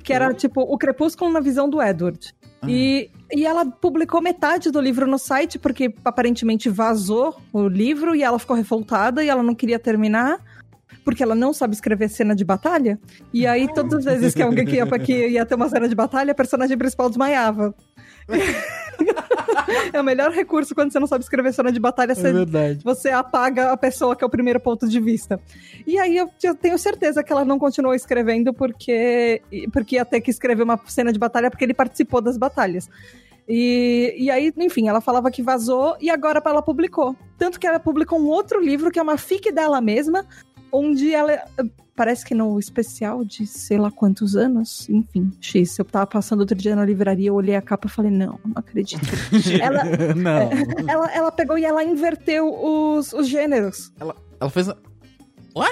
[0.03, 2.33] que era tipo o Crepúsculo na visão do Edward.
[2.67, 8.23] E, e ela publicou metade do livro no site, porque aparentemente vazou o livro e
[8.23, 10.39] ela ficou revoltada e ela não queria terminar.
[11.03, 12.99] Porque ela não sabe escrever cena de batalha.
[13.33, 15.95] E aí, todas as vezes que alguém que ia, que ia ter uma cena de
[15.95, 17.73] batalha, a personagem principal desmaiava.
[19.93, 22.15] é o melhor recurso quando você não sabe escrever cena de batalha.
[22.15, 22.79] Você, verdade.
[22.83, 25.39] você apaga a pessoa que é o primeiro ponto de vista.
[25.85, 30.21] E aí eu, eu tenho certeza que ela não continuou escrevendo porque, porque ia ter
[30.21, 32.89] que escrever uma cena de batalha porque ele participou das batalhas.
[33.47, 37.15] E, e aí, enfim, ela falava que vazou e agora ela publicou.
[37.37, 40.25] Tanto que ela publicou um outro livro que é uma fic dela mesma,
[40.71, 41.43] onde ela.
[42.01, 45.77] Parece que no especial de sei lá quantos anos, enfim, X.
[45.77, 48.53] Eu tava passando outro dia na livraria, eu olhei a capa e falei, não, não
[48.55, 49.05] acredito.
[49.61, 49.83] ela,
[50.15, 50.49] não.
[50.89, 53.93] ela, ela pegou e ela inverteu os, os gêneros.
[53.99, 54.15] Ela
[54.49, 54.67] fez.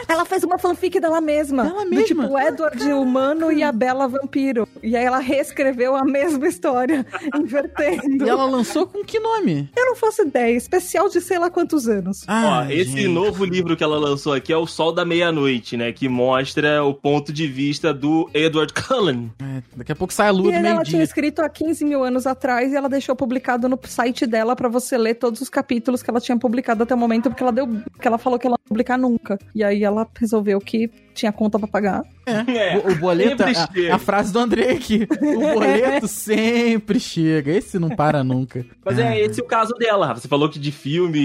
[0.08, 1.64] Ela fez uma fanfic dela mesma.
[1.64, 2.06] Dela do mesma?
[2.06, 4.68] tipo, o Edward humano e a Bella vampiro.
[4.84, 8.26] E aí ela reescreveu a mesma história, invertendo.
[8.26, 9.70] E ela lançou com que nome?
[9.76, 10.56] Eu não faço ideia.
[10.56, 12.24] Especial de sei lá quantos anos.
[12.28, 13.08] Ah, Ó, esse gente.
[13.08, 15.92] novo livro que ela lançou aqui é O Sol da Meia-Noite, né?
[15.92, 19.32] Que mostra o ponto de vista do Edward Cullen.
[19.42, 21.04] É, daqui a pouco sai a lua E do ela tinha meio-dia.
[21.04, 24.98] escrito há 15 mil anos atrás e ela deixou publicado no site dela pra você
[24.98, 27.68] ler todos os capítulos que ela tinha publicado até o momento, porque ela deu.
[27.92, 29.40] porque ela falou que ela não ia publicar nunca.
[29.56, 32.04] E aí ela resolveu que tinha conta pra pagar.
[32.26, 32.78] É.
[32.78, 35.08] O, o boleto, a, a frase do André aqui.
[35.22, 37.52] O boleto sempre chega.
[37.52, 38.66] Esse não para nunca.
[38.86, 40.14] Mas é esse o caso dela.
[40.14, 41.20] Você falou que de filme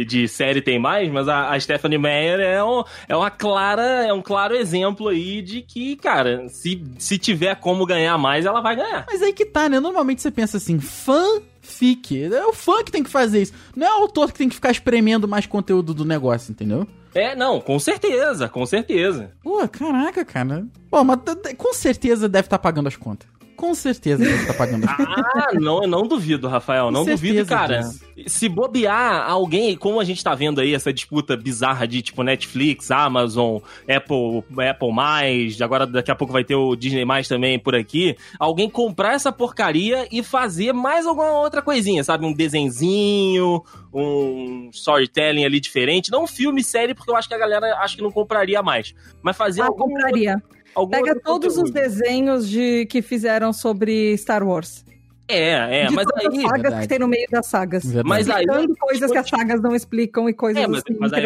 [0.00, 4.04] e de série tem mais, mas a, a Stephanie Meyer é, um, é uma clara,
[4.06, 8.60] é um claro exemplo aí de que, cara, se, se tiver como ganhar mais, ela
[8.60, 9.06] vai ganhar.
[9.10, 9.80] Mas aí que tá, né?
[9.80, 12.24] Normalmente você pensa assim, fanfic.
[12.24, 13.52] É o fã que tem que fazer isso.
[13.74, 16.86] Não é o autor que tem que ficar espremendo mais conteúdo do negócio, entendeu?
[17.14, 19.32] É, não, com certeza, com certeza.
[19.42, 20.64] Pô, caraca, cara.
[20.90, 21.18] Pô, mas
[21.56, 23.28] com certeza deve estar pagando as contas.
[23.60, 25.14] Com certeza deve estar pagando as contas.
[25.36, 27.78] Ah, não, eu não duvido, Rafael, não Com duvido, certeza cara.
[27.80, 28.00] disso.
[28.26, 32.90] Se bobear alguém, como a gente tá vendo aí essa disputa bizarra de tipo Netflix,
[32.90, 37.74] Amazon, Apple, Apple mais, agora daqui a pouco vai ter o Disney mais também por
[37.74, 42.24] aqui, alguém comprar essa porcaria e fazer mais alguma outra coisinha, sabe?
[42.24, 47.38] Um desenzinho, um storytelling ali diferente, não um filme, série, porque eu acho que a
[47.38, 50.42] galera acho que não compraria mais, mas fazer Ah, algum compraria.
[50.74, 51.74] Algum Pega todos os conteúdo.
[51.74, 54.84] desenhos de, que fizeram sobre Star Wars.
[55.32, 56.82] É, é, de mas todas as aí sagas Verdade.
[56.82, 57.84] que tem no meio das sagas.
[57.84, 58.08] Verdade.
[58.08, 61.12] Mas aí- Explicando coisas que as sagas não explicam e coisas É, mas- assim, mas
[61.12, 61.24] aí-.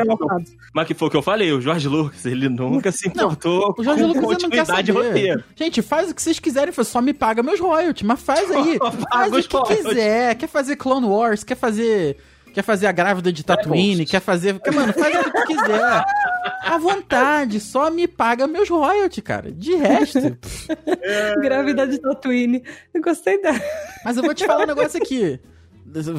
[0.75, 3.83] Mas que foi o que eu falei, o Jorge Lucas, ele nunca se importou O
[3.83, 5.07] Jorge com Lucas não quer continuidade saber.
[5.09, 5.45] roteiro.
[5.57, 8.07] Gente, faz o que vocês quiserem, só me paga meus royalties.
[8.07, 8.79] Mas faz aí.
[9.11, 10.35] Faz o os que quiser.
[10.35, 12.19] Quer fazer Clone Wars, quer fazer.
[12.53, 14.61] Quer fazer a grávida de Tatooine, quer fazer.
[14.61, 16.05] quer- Mano, faz o que quiser.
[16.63, 19.51] À vontade, só me paga meus royalties, cara.
[19.51, 20.37] De resto.
[21.41, 22.63] Gravidade Tatooine.
[22.93, 23.61] Eu gostei dela.
[24.05, 25.41] Mas eu vou te falar um negócio aqui.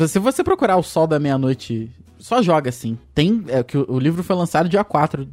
[0.07, 2.97] Se você procurar o Sol da Meia-Noite, só joga assim.
[3.13, 3.43] Tem.
[3.47, 5.27] É, que o, o livro foi lançado dia 4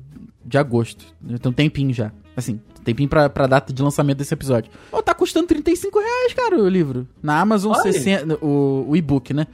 [0.44, 1.04] de agosto.
[1.24, 2.12] Então tem tempinho já.
[2.36, 4.70] Assim, tempinho pra, pra data de lançamento desse episódio.
[4.90, 7.06] Ó, tá custando 35 reais, cara, o livro.
[7.22, 7.92] Na Amazon, Olha.
[7.92, 9.46] 60, o, o e-book, né?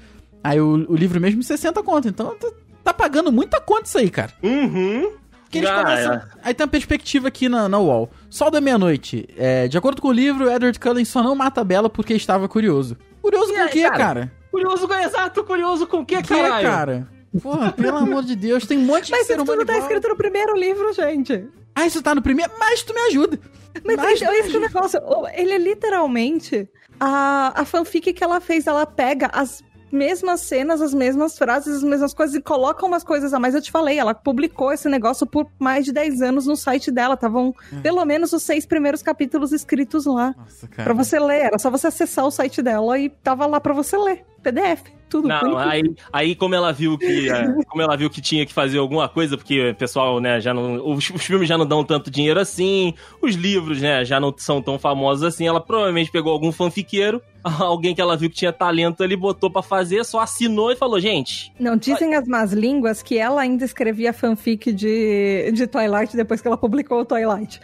[0.42, 2.09] Aí o, o livro mesmo 60 conto.
[2.09, 2.51] Então tá,
[2.85, 4.33] tá pagando muita conta isso aí, cara.
[4.42, 5.12] Uhum.
[5.50, 6.22] Que eles Ah, começam- é.
[6.42, 8.11] Aí tem uma perspectiva aqui na, na UOL.
[8.28, 9.28] Sol da Meia-Noite.
[9.37, 12.48] É, de acordo com o livro, Edward Cullen só não mata a Bella porque estava
[12.48, 12.96] curioso.
[13.22, 13.96] Curioso E com o aí, quê, cara?
[13.98, 14.32] cara?
[14.50, 16.68] Curioso, exato, curioso com o que, Que, caralho?
[16.68, 17.08] cara?
[17.42, 19.74] Porra, pelo amor de Deus, tem um monte de Mas ser isso humano tudo tá
[19.74, 19.87] igual.
[19.88, 21.46] escrito no primeiro livro, gente.
[21.74, 22.50] Ah, isso tá no primeiro?
[22.58, 23.38] Mas tu me ajuda.
[23.84, 25.00] Mas, Mas esse é o negócio.
[25.34, 26.68] Ele é literalmente.
[27.00, 31.83] A, a fanfic que ela fez, ela pega as mesmas cenas, as mesmas frases, as
[31.83, 33.55] mesmas coisas e coloca umas coisas a mais.
[33.55, 37.14] Eu te falei, ela publicou esse negócio por mais de 10 anos no site dela.
[37.14, 37.81] Estavam Hum.
[37.83, 40.35] pelo menos os seis primeiros capítulos escritos lá.
[40.37, 40.94] Nossa, Pra cara.
[40.94, 41.46] você ler.
[41.46, 44.24] Era só você acessar o site dela e tava lá pra você ler.
[44.42, 44.98] PDF.
[45.09, 45.27] Tudo.
[45.27, 48.77] Não, aí, aí como ela viu que é, como ela viu que tinha que fazer
[48.77, 52.11] alguma coisa, porque o pessoal, né, já não os, os filmes já não dão tanto
[52.11, 56.53] dinheiro assim, os livros, né, já não são tão famosos assim, ela provavelmente pegou algum
[56.53, 60.77] fanfiqueiro, alguém que ela viu que tinha talento ali, botou pra fazer, só assinou e
[60.77, 66.14] falou, gente, Não, dizem as más línguas que ela ainda escrevia fanfic de, de Twilight
[66.14, 67.61] depois que ela publicou o Twilight.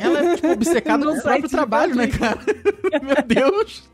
[0.00, 2.40] Ela é, tipo, obcecada No próprio trabalho, né, cara?
[3.02, 3.88] Meu Deus.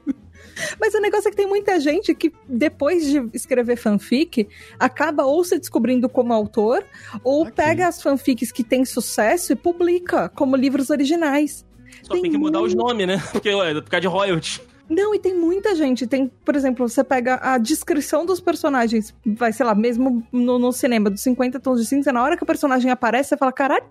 [0.81, 5.43] Mas o negócio é que tem muita gente que, depois de escrever fanfic, acaba ou
[5.45, 6.85] se descobrindo como autor,
[7.25, 7.53] ou Ok.
[7.55, 11.65] pega as fanfics que têm sucesso e publica como livros originais.
[12.03, 12.87] só tem, Tem que mudar os muito.
[12.88, 13.23] nomes, né?
[13.33, 14.61] Porque é por causa de royalties.
[14.88, 16.07] Não, e tem muita gente.
[16.07, 20.73] Tem, por exemplo, você pega a descrição dos personagens, vai, sei lá, mesmo no, no
[20.73, 23.85] cinema, dos 50 tons de cinza, na hora que o personagem aparece, você fala, caralho.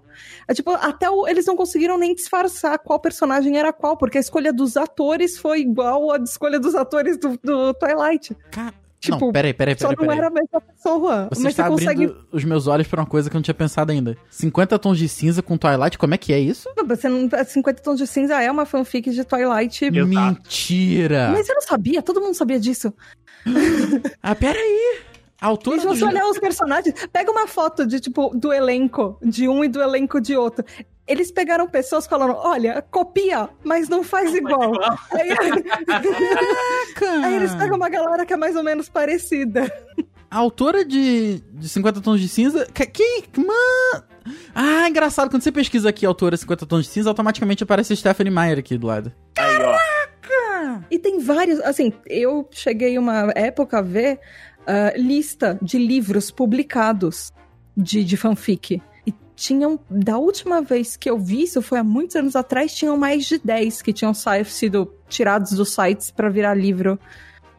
[0.48, 4.22] É tipo, até o- eles não conseguiram nem disfarçar qual personagem era qual, porque a
[4.22, 8.36] escolha dos atores foi igual à escolha dos atores do, do Twilight.
[8.52, 9.96] Cara, Tipo, não, peraí, peraí, Só peraí.
[9.98, 10.18] não peraí.
[10.20, 11.28] era a mesma pessoa.
[11.32, 12.04] Você mas está você consegue.
[12.06, 14.16] abrindo os meus olhos pra uma coisa que eu não tinha pensado ainda.
[14.30, 16.70] 50 tons de cinza com Twilight, como é que é isso?
[16.78, 17.28] Não, Você não...
[17.44, 19.86] 50 tons de cinza é uma fanfic de Twilight.
[19.86, 20.06] Exato.
[20.08, 21.30] Mentira!
[21.32, 22.02] Mas você não sabia?
[22.04, 22.94] Todo mundo sabia disso.
[24.22, 25.00] Ah, peraí!
[25.42, 29.18] A autora E se você olhar os personagens, pega uma foto de, tipo, do elenco
[29.24, 30.64] de um e do elenco de outro.
[31.08, 34.74] Eles pegaram pessoas falando, olha, copia, mas não faz igual.
[35.12, 35.30] Aí,
[35.86, 37.26] Caraca!
[37.28, 39.72] aí eles pegam uma galera que é mais ou menos parecida.
[40.30, 42.66] A autora de, de 50 tons de cinza...
[42.74, 43.24] Que, que...
[43.36, 44.06] Mano...
[44.56, 45.30] Ah, engraçado.
[45.30, 48.88] Quando você pesquisa aqui autora 50 tons de cinza, automaticamente aparece Stephanie Meyer aqui do
[48.88, 49.12] lado.
[49.38, 50.02] Ó.
[50.90, 54.20] E tem vários, assim, eu cheguei uma época a ver
[54.66, 57.32] ah, lista de livros publicados
[57.76, 58.82] de, de fanfic.
[59.42, 63.26] Tinham, da última vez que eu vi isso, foi há muitos anos atrás, tinham mais
[63.26, 64.14] de 10 que tinham
[64.46, 67.00] sido tirados dos sites pra virar livro.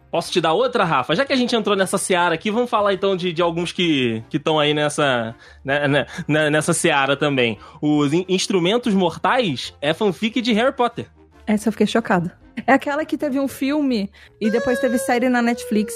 [0.08, 1.16] Posso te dar outra, Rafa?
[1.16, 4.22] Já que a gente entrou nessa seara aqui, vamos falar então de, de alguns que
[4.32, 7.58] estão aí nessa, né, né, né, nessa seara também.
[7.80, 11.06] Os in- Instrumentos Mortais é fanfic de Harry Potter.
[11.48, 12.38] Essa eu fiquei chocada.
[12.64, 14.08] É aquela que teve um filme
[14.40, 15.92] e depois teve série na Netflix.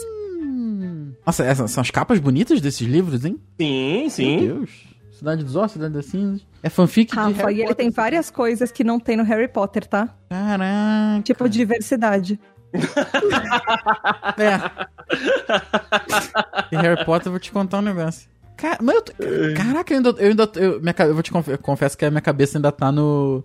[1.25, 3.39] Nossa, essas são as capas bonitas desses livros, hein?
[3.61, 4.39] Sim, Meu sim.
[4.39, 4.96] Deus.
[5.19, 6.47] Cidade dos Ossos, Cidade das Cinzas.
[6.63, 7.77] É fanfic de Rafa, Harry e ele Potter.
[7.77, 10.09] tem várias coisas que não tem no Harry Potter, tá?
[10.29, 11.23] Caraca.
[11.25, 12.39] Tipo, diversidade.
[14.39, 14.61] É.
[16.73, 18.29] e Harry Potter, eu vou te contar um negócio.
[18.57, 19.13] Cara, mas eu tô-
[19.57, 20.09] Caraca, eu ainda.
[20.19, 22.73] Eu, ainda eu, minha, eu vou te conf- eu confesso que a minha cabeça ainda
[22.73, 23.45] tá no.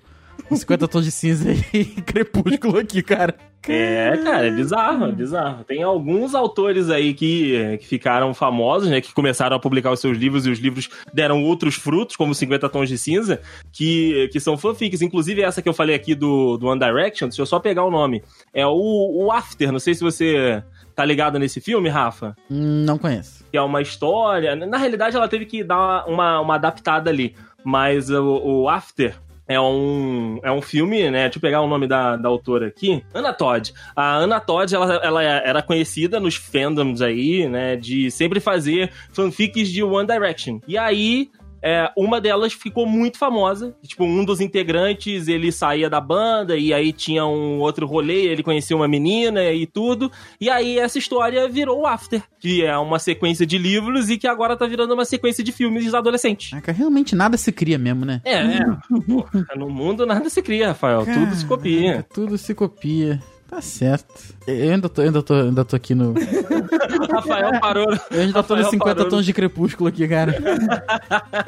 [0.49, 3.35] No 50 tons de cinza e crepúsculo aqui, cara.
[3.67, 5.63] É, cara, é bizarro, é bizarro.
[5.63, 8.99] Tem alguns autores aí que, que ficaram famosos, né?
[8.99, 12.67] Que começaram a publicar os seus livros e os livros deram outros frutos, como 50
[12.69, 13.39] Tons de Cinza,
[13.71, 15.01] que, que são fanfics.
[15.01, 17.91] Inclusive, essa que eu falei aqui do, do One Direction, deixa eu só pegar o
[17.91, 18.23] nome.
[18.51, 20.63] É o, o After, não sei se você
[20.95, 22.35] tá ligado nesse filme, Rafa.
[22.49, 23.45] Não conheço.
[23.51, 24.55] Que é uma história.
[24.55, 27.35] Na realidade, ela teve que dar uma, uma adaptada ali.
[27.63, 29.15] Mas o, o After.
[29.47, 31.23] É um, é um filme, né?
[31.23, 33.03] Deixa eu pegar o nome da, da autora aqui.
[33.13, 33.73] Anna Todd.
[33.95, 37.75] A Anna Todd, ela, ela era conhecida nos fandoms aí, né?
[37.75, 40.59] De sempre fazer fanfics de One Direction.
[40.67, 41.29] E aí,
[41.61, 43.75] é, uma delas ficou muito famosa.
[43.83, 48.43] Tipo, um dos integrantes, ele saía da banda e aí tinha um outro rolê, ele
[48.43, 50.11] conhecia uma menina e tudo.
[50.39, 54.27] E aí essa história virou o After, que é uma sequência de livros e que
[54.27, 56.49] agora tá virando uma sequência de filmes adolescentes.
[56.49, 58.21] Caraca, realmente nada se cria mesmo, né?
[58.23, 58.65] É, é.
[59.07, 61.05] Pô, no mundo nada se cria, Rafael.
[61.05, 61.91] Tudo se copia.
[61.91, 63.21] Caraca, Tudo se copia.
[63.51, 64.33] Tá certo.
[64.47, 66.13] Eu ainda tô, ainda tô, ainda tô aqui no.
[67.11, 67.85] Rafael parou.
[68.09, 70.33] Eu ainda tô nos Rafael 50 parou tons de crepúsculo aqui, cara.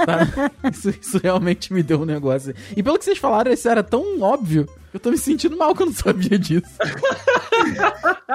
[0.06, 0.52] Tá?
[0.70, 2.54] Isso, isso realmente me deu um negócio.
[2.76, 4.68] E pelo que vocês falaram, isso era tão óbvio.
[4.94, 6.68] Eu tô me sentindo mal que eu não sabia disso.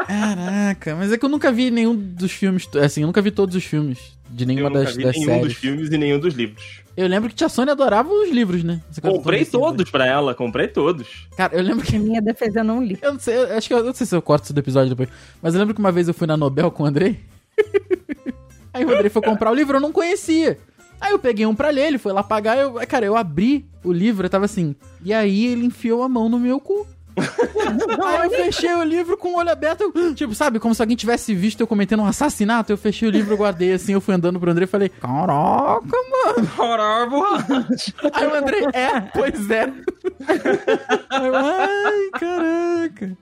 [0.07, 2.67] Caraca, mas é que eu nunca vi nenhum dos filmes.
[2.83, 3.99] Assim, eu nunca vi todos os filmes
[4.31, 5.45] de Eu nenhuma nunca das, vi das nenhum séries.
[5.47, 6.81] dos filmes e nenhum dos livros.
[6.99, 8.83] Eu lembro que tia Sônia adorava os livros, né?
[8.91, 9.53] 50 Comprei cinza.
[9.53, 11.29] todos pra ela, comprei todos.
[11.37, 12.99] Cara, eu lembro que Em minha defesa, eu não li.
[13.01, 14.59] Eu não sei, eu acho que eu, eu não sei se eu corto isso do
[14.59, 15.09] episódio depois.
[15.41, 17.21] Mas eu lembro que uma vez eu fui na Nobel com o Andrei.
[18.75, 20.59] Aí o Andrei foi comprar o livro, eu não conhecia.
[21.01, 23.93] Aí eu peguei um pra ler, ele foi lá pagar, eu, cara, eu abri o
[23.93, 24.75] livro, eu tava assim.
[25.05, 26.85] E aí ele enfiou a mão no meu cu.
[27.21, 30.97] Aí eu fechei o livro com o olho aberto, eu, tipo, sabe, como se alguém
[30.97, 32.73] tivesse visto eu cometendo um assassinato.
[32.73, 35.97] Eu fechei o livro, eu guardei assim, eu fui andando pro Andrei e falei: Caraca,
[36.11, 36.49] mano.
[38.13, 39.73] Aí o Andrei, é, pois é.
[41.11, 43.17] Aí eu, ai, caraca.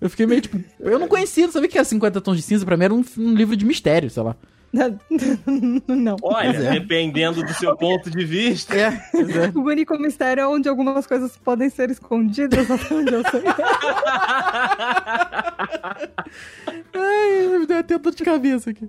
[0.00, 0.60] Eu fiquei meio tipo.
[0.80, 2.64] Eu não conhecia, não sabia que era 50 tons de cinza.
[2.64, 4.36] Pra mim era um, um livro de mistério, sei lá.
[5.86, 6.16] não.
[6.22, 6.70] Olha, é.
[6.72, 8.74] dependendo do seu ponto de vista.
[8.74, 9.52] É, é.
[9.54, 13.42] O único mistério é onde algumas coisas podem ser escondidas, até onde eu sei.
[16.94, 18.88] Ai, me deu até dor de cabeça aqui.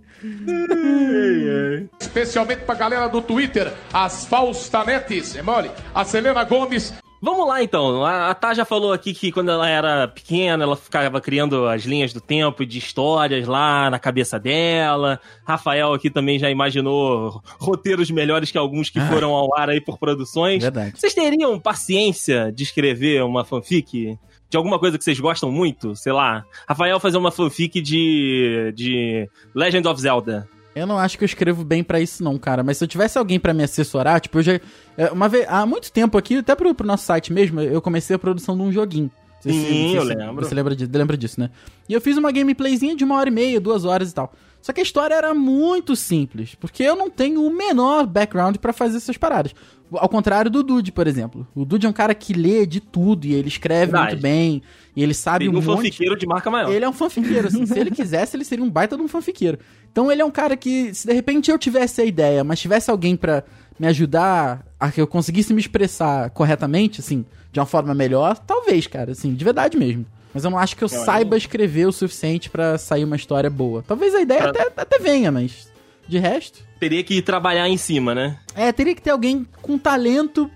[2.00, 5.70] Especialmente pra galera do Twitter, as Faustanetes, é mole?
[5.94, 6.94] A Selena Gomes
[7.24, 8.04] Vamos lá então.
[8.04, 11.84] A a Tá já falou aqui que quando ela era pequena, ela ficava criando as
[11.84, 15.18] linhas do tempo de histórias lá na cabeça dela.
[15.46, 19.98] Rafael aqui também já imaginou roteiros melhores que alguns que foram ao ar aí por
[19.98, 20.64] produções.
[20.64, 21.00] Verdade.
[21.00, 24.20] Vocês teriam paciência de escrever uma fanfic?
[24.50, 25.96] De alguma coisa que vocês gostam muito?
[25.96, 26.44] Sei lá.
[26.68, 28.74] Rafael fazer uma fanfic de.
[28.76, 30.46] de Legend of Zelda.
[30.76, 32.64] Eu não acho que eu escrevo bem pra isso, não, cara.
[32.64, 34.60] Mas se eu tivesse alguém pra me assessorar, tipo, eu já.
[34.98, 38.16] é, Uma vez, há muito tempo aqui, até pro, pro nosso site mesmo, eu comecei
[38.16, 39.12] a produção de um joguinho.
[39.40, 40.46] Sim, sei eu lembro.
[40.46, 41.50] Você lembra, de, lembra disso, né?
[41.88, 44.32] E eu fiz uma gameplayzinha de uma hora e meia, duas horas e tal.
[44.62, 48.72] Só que a história era muito simples, porque eu não tenho o menor background pra
[48.72, 49.54] fazer essas paradas.
[49.92, 51.46] Ao contrário do Dude, por exemplo.
[51.54, 54.12] O Dude é um cara que lê de tudo e ele escreve Verdade.
[54.12, 54.64] muito bem.
[54.96, 55.66] E ele sabe um um monte...
[55.66, 56.72] fanfiqueiro de marca maior.
[56.72, 57.66] Ele é um fanfiqueiro, assim.
[57.66, 59.58] se ele quisesse, ele seria um baita de um fanfiqueiro.
[59.92, 62.92] Então ele é um cara que, se de repente eu tivesse a ideia, mas tivesse
[62.92, 63.44] alguém pra
[63.80, 68.86] me ajudar a que eu conseguisse me expressar corretamente, assim, de uma forma melhor, talvez,
[68.86, 70.06] cara, assim, de verdade mesmo.
[70.34, 71.06] Mas eu não acho que eu Olha.
[71.06, 73.84] saiba escrever o suficiente pra sair uma história boa.
[73.88, 75.72] Talvez a ideia Pra- até, até venha, mas
[76.08, 76.60] de resto.
[76.80, 78.38] Teria que trabalhar em cima, né?
[78.56, 80.50] É, teria que ter alguém com talento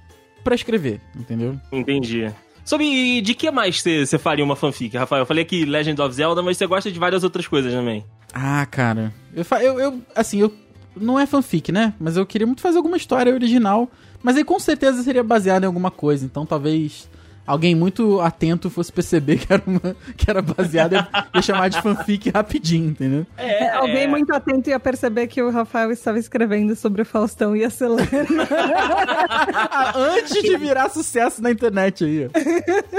[0.43, 1.59] pra escrever, entendeu?
[1.71, 2.31] Entendi.
[2.67, 5.21] Sobre de que mais você faria uma fanfic, Rafael?
[5.21, 8.03] Eu falei aqui Legend of Zelda, mas você gosta de várias outras coisas também.
[8.33, 9.13] Ah, cara.
[9.33, 10.53] Eu, eu, eu assim, eu.
[10.93, 11.93] Não é fanfic, né?
[11.97, 13.89] Mas eu queria muito fazer alguma história original.
[14.21, 16.25] Mas aí com certeza seria baseado em alguma coisa.
[16.25, 17.09] Então talvez
[17.47, 20.97] alguém muito atento fosse perceber que era, uma, que era baseado e
[21.37, 23.25] ia chamar de fanfic rapidinho, entendeu?
[23.37, 27.63] É, Alguém muito atento ia perceber que o Rafael estava escrevendo sobre o Faustão e
[27.63, 28.07] a Selena.
[29.29, 32.29] Ah, Antes de virar sucesso na internet aí.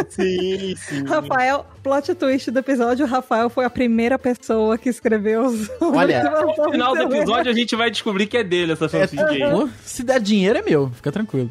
[0.08, 1.04] Sim, sim.
[1.04, 6.22] Rafael, plot twist do episódio, o Rafael foi a primeira pessoa que escreveu sobre Olha,
[6.56, 9.50] No final do episódio a gente vai descobrir que é dele essa fanfic aí.
[9.50, 11.51] Pô, se der dinheiro é meu, fica tranquilo.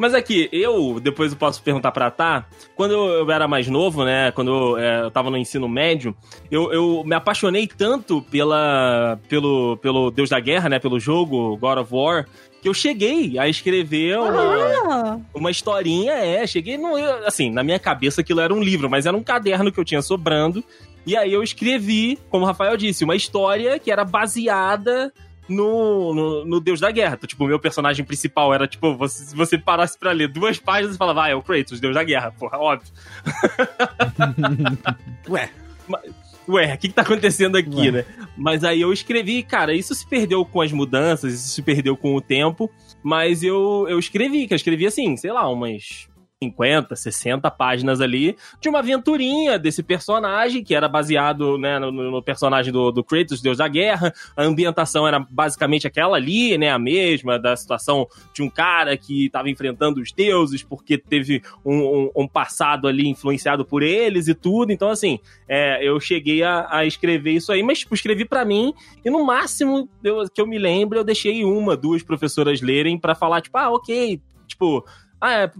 [0.00, 4.32] Mas aqui, eu, depois eu posso perguntar pra Tá, quando eu, era mais novo, né,
[4.32, 6.16] quando eu, é, eu tava no ensino médio,
[6.50, 11.78] eu, eu me apaixonei tanto pela, pelo, pelo Deus da Guerra, né, pelo jogo God
[11.80, 12.26] of War,
[12.62, 14.30] que eu cheguei a escrever uma,
[14.90, 16.96] Ah, uma historinha, é, cheguei no,
[17.26, 20.00] assim, na minha cabeça aquilo era um livro, mas era um caderno que eu tinha
[20.00, 20.64] sobrando,
[21.06, 25.12] e aí eu escrevi, como o Rafael disse, uma história que era baseada
[25.50, 27.14] no, no, no Deus da Guerra.
[27.14, 30.58] Então, tipo, o meu personagem principal era, tipo, você, se você parasse pra ler duas
[30.58, 32.92] páginas, você falava, ah, é o Kratos, Deus da Guerra, porra, óbvio.
[35.28, 35.50] Ué,
[36.48, 37.90] Ué, o que, que tá acontecendo aqui, Ué.
[37.90, 38.04] né?
[38.36, 42.14] Mas aí eu escrevi, cara, isso se perdeu com as mudanças, isso se perdeu com
[42.14, 42.70] o tempo,
[43.02, 46.08] mas eu, eu escrevi, que eu escrevi assim, sei lá, umas
[46.50, 52.22] 50, 60 páginas ali de uma aventurinha desse personagem, que era baseado né, no, no
[52.22, 54.10] personagem do, do Kratos, Deus da Guerra.
[54.34, 56.70] A ambientação era basicamente aquela ali, né?
[56.70, 61.76] A mesma, da situação de um cara que estava enfrentando os deuses porque teve um,
[62.06, 64.72] um- um passado ali influenciado por eles e tudo.
[64.72, 68.72] Então, assim, é, eu cheguei a, a escrever isso aí, mas tipo, escrevi pra mim
[69.04, 73.14] e no máximo eu- que eu me lembro, eu deixei uma, duas professoras lerem pra
[73.14, 74.18] falar, tipo, ah, ok,
[74.48, 74.82] tipo.
[75.20, 75.50] Ah, é,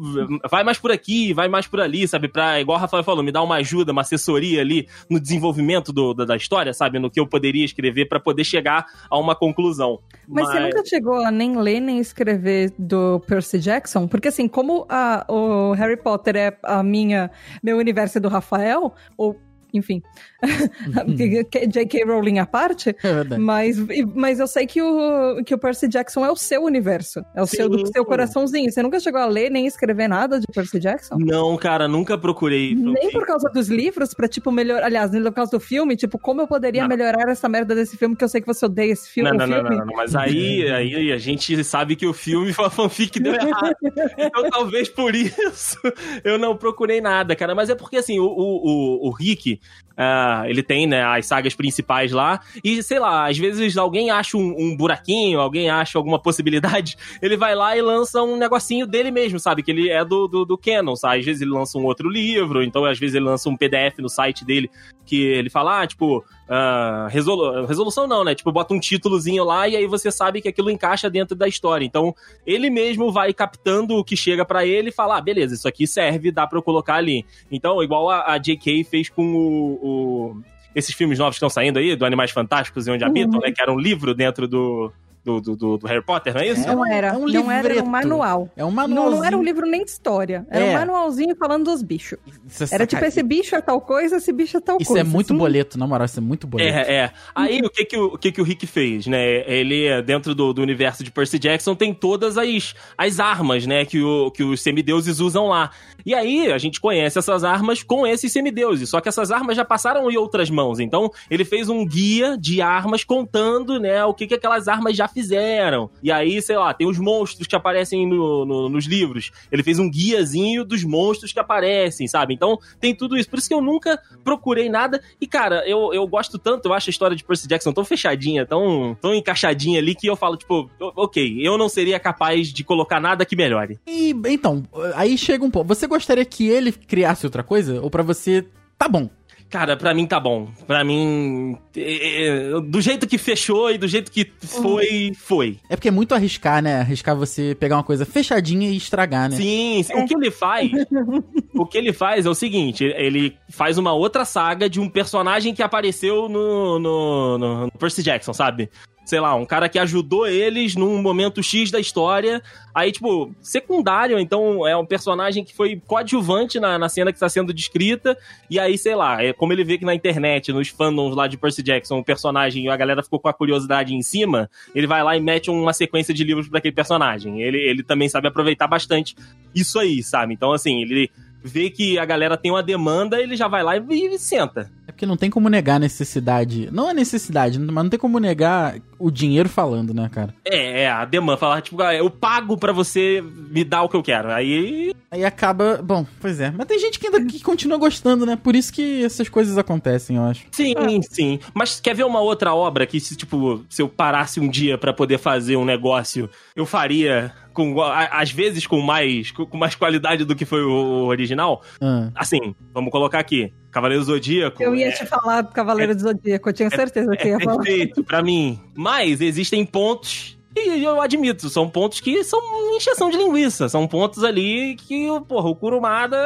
[0.51, 2.29] vai mais por aqui, vai mais por ali, sabe?
[2.29, 6.15] Pra, igual o Rafael falou, me dar uma ajuda, uma assessoria ali no desenvolvimento do-
[6.15, 6.99] da, da história, sabe?
[6.99, 10.01] No que eu poderia escrever pra poder chegar a uma conclusão.
[10.27, 14.07] Mas, você nunca chegou a nem ler nem escrever do Percy Jackson?
[14.09, 17.31] Porque assim, como a- o Harry Potter é a minha,
[17.63, 19.39] meu universo é do Rafael, ou
[19.73, 20.03] enfim,
[21.69, 22.05] J.K.
[22.05, 23.41] Rowling à parte, é verdade.
[23.43, 23.77] mas,
[24.15, 27.47] mas eu sei que o, que o Percy Jackson é o seu universo, é o
[27.47, 28.71] seu, do seu coraçãozinho.
[28.71, 31.17] Você nunca chegou a ler nem escrever nada de Percy Jackson?
[31.19, 32.75] Não, cara, nunca procurei.
[32.75, 34.87] Nem por causa dos livros, pra, tipo, melhorar.
[34.87, 36.89] Aliás, nem por causa do filme, tipo, como eu poderia Não.
[36.89, 39.31] melhorar essa merda desse filme, que eu sei que você odeia esse filme.
[39.31, 39.77] Não, o não, não, filme.
[39.77, 43.35] não, não, mas aí, aí a gente sabe que o filme foi a fanfic deu
[43.35, 43.77] errado.
[44.19, 45.79] Então talvez por isso
[46.25, 47.55] eu não procurei nada, cara.
[47.55, 49.60] Mas é porque assim, o, o, o, o Rick,
[50.03, 54.37] ah, ele tem, né, as sagas principais lá, e sei lá, às vezes alguém acha
[54.37, 59.11] um, um buraquinho, alguém acha alguma possibilidade, ele vai lá e lança um negocinho dele
[59.11, 59.63] mesmo, sabe?
[59.63, 61.19] Que ele é do, do, do Canon, sabe?
[61.19, 64.09] Às vezes ele lança um outro livro, então às vezes ele lança um PDF no
[64.09, 64.71] site dele
[65.11, 68.33] que ele fala, ah, tipo, ah, resolu- resolução não, né?
[68.33, 71.85] Tipo, bota um títulozinho lá e aí você sabe que aquilo encaixa dentro da história.
[71.85, 72.15] Então,
[72.47, 75.85] ele mesmo vai captando o que chega pra ele e fala, ah, beleza, isso aqui
[75.85, 77.27] serve, dá pra eu colocar ali.
[77.51, 78.85] Então, igual a, a J.K.
[78.85, 80.43] fez com o, o-
[80.75, 83.51] esses filmes novos que estão saindo aí, do Animais Fantásticos e Onde Habitam, né?
[83.53, 84.93] Que era um livro dentro do,
[85.25, 86.63] do, do, do- do Harry Potter, não é isso?
[86.63, 88.49] É Não um- era, é um não era, um manual.
[88.57, 89.17] É um Não, manualzinho.
[89.19, 90.47] não era um livro nem de história.
[90.51, 90.71] Era É.
[90.71, 92.19] um manualzinho falando dos bichos.
[92.49, 95.01] Isso é Era tipo, esse bicho é tal coisa, esse bicho é tal Isso coisa.
[95.01, 95.39] é muito assim.
[95.39, 96.71] boleto, na moral, isso é muito boleto.
[96.77, 97.11] É, é.
[97.35, 99.45] Aí o que que o, o que que o Rick fez, né?
[99.51, 103.85] Ele, dentro do, do universo de Percy Jackson, tem todas as, as armas, né?
[103.85, 105.71] Que, o, que os semideuses usam lá.
[106.07, 108.89] E aí a gente conhece essas armas com esses semideuses.
[108.89, 110.81] Só que essas armas já passaram em outras mãos.
[110.81, 114.03] Então ele fez um guia de armas contando, né?
[114.05, 115.91] O que, que aquelas armas já fizeram.
[116.03, 119.31] E aí, sei lá, tem os monstros que aparecem no- no- nos livros.
[119.51, 122.35] Ele fez um guiazinho dos monstros que aparecem, sabe?
[122.35, 123.29] Então tem tudo isso.
[123.29, 125.01] Por isso que eu nunca procurei nada.
[125.21, 128.45] E, cara, eu, eu gosto tanto, eu acho a história de Percy Jackson tão fechadinha,
[128.47, 133.01] tão, tão encaixadinha ali, que eu falo, tipo, ok, eu não seria capaz de colocar
[133.01, 133.79] nada que melhore.
[133.87, 134.63] E, então,
[134.95, 135.67] aí chega um ponto.
[135.69, 137.81] Você gostaria que ele criasse outra coisa?
[137.81, 138.47] Ou pra você,
[138.79, 139.09] tá bom.
[139.51, 140.49] Cara, pra mim tá bom.
[140.65, 145.59] Pra mim, é, é, do jeito que fechou e do jeito que foi, foi.
[145.69, 146.81] É porque é muito arriscar, né?
[146.81, 149.37] Arriscar você pegar uma coisa fechadinha e estragar, né?
[149.37, 149.95] Sim, sim.
[149.95, 150.71] o que ele faz,
[151.53, 155.53] o que ele faz é o seguinte, ele faz uma outra saga de um personagem
[155.53, 158.71] que apareceu no, no, no, no Percy Jackson, sabe?
[159.11, 162.41] Sei lá, um cara que ajudou eles num momento X da história.
[162.73, 167.29] Aí, tipo, secundário, então é um personagem que foi coadjuvante na, na cena que está
[167.29, 168.17] sendo descrita.
[168.49, 171.37] E aí, sei lá, é como ele vê que na internet, nos fandoms lá de
[171.37, 175.17] Percy Jackson, o personagem, a galera ficou com a curiosidade em cima, ele vai lá
[175.17, 177.43] e mete uma sequência de livros para aquele personagem.
[177.43, 179.17] Ele, ele também sabe aproveitar bastante
[179.53, 180.35] isso aí, sabe?
[180.35, 181.11] Então, assim, ele
[181.43, 184.71] vê que a galera tem uma demanda, ele já vai lá e, e senta.
[184.87, 186.69] É porque não tem como negar a necessidade.
[186.73, 190.35] Não a necessidade, mas não tem como negar o dinheiro falando, né, cara?
[190.45, 193.97] É, é, a demanda, falar, tipo, ah, eu pago pra você me dar o que
[193.97, 194.31] eu quero.
[194.31, 195.81] Aí, Aí acaba.
[195.83, 196.53] Bom, pois é.
[196.57, 198.37] Mas tem gente que ainda que continua gostando, né?
[198.37, 200.47] Por isso que essas coisas acontecem, eu acho.
[200.53, 201.41] sim, sim.
[201.53, 204.93] Mas quer ver uma outra obra que, se, tipo, se eu parasse um dia pra
[204.93, 210.35] poder fazer um negócio, eu faria, com, às vezes com mais, com mais qualidade do
[210.37, 211.63] que foi o original?
[211.81, 212.11] Ah.
[212.15, 214.63] Assim, vamos colocar aqui, Cavaleiro Zodíaco.
[214.63, 217.41] Eu ia é- te falar do Cavaleiro do Zodíaco, eu tinha certeza que É ia
[217.41, 217.57] falar.
[217.63, 218.59] perfeito pra mim.
[218.75, 222.41] Mas existem pontos E eu admito, são pontos que são
[222.77, 223.69] encheção de linguiça.
[223.69, 226.19] São pontos ali que, porra, o Kurumada,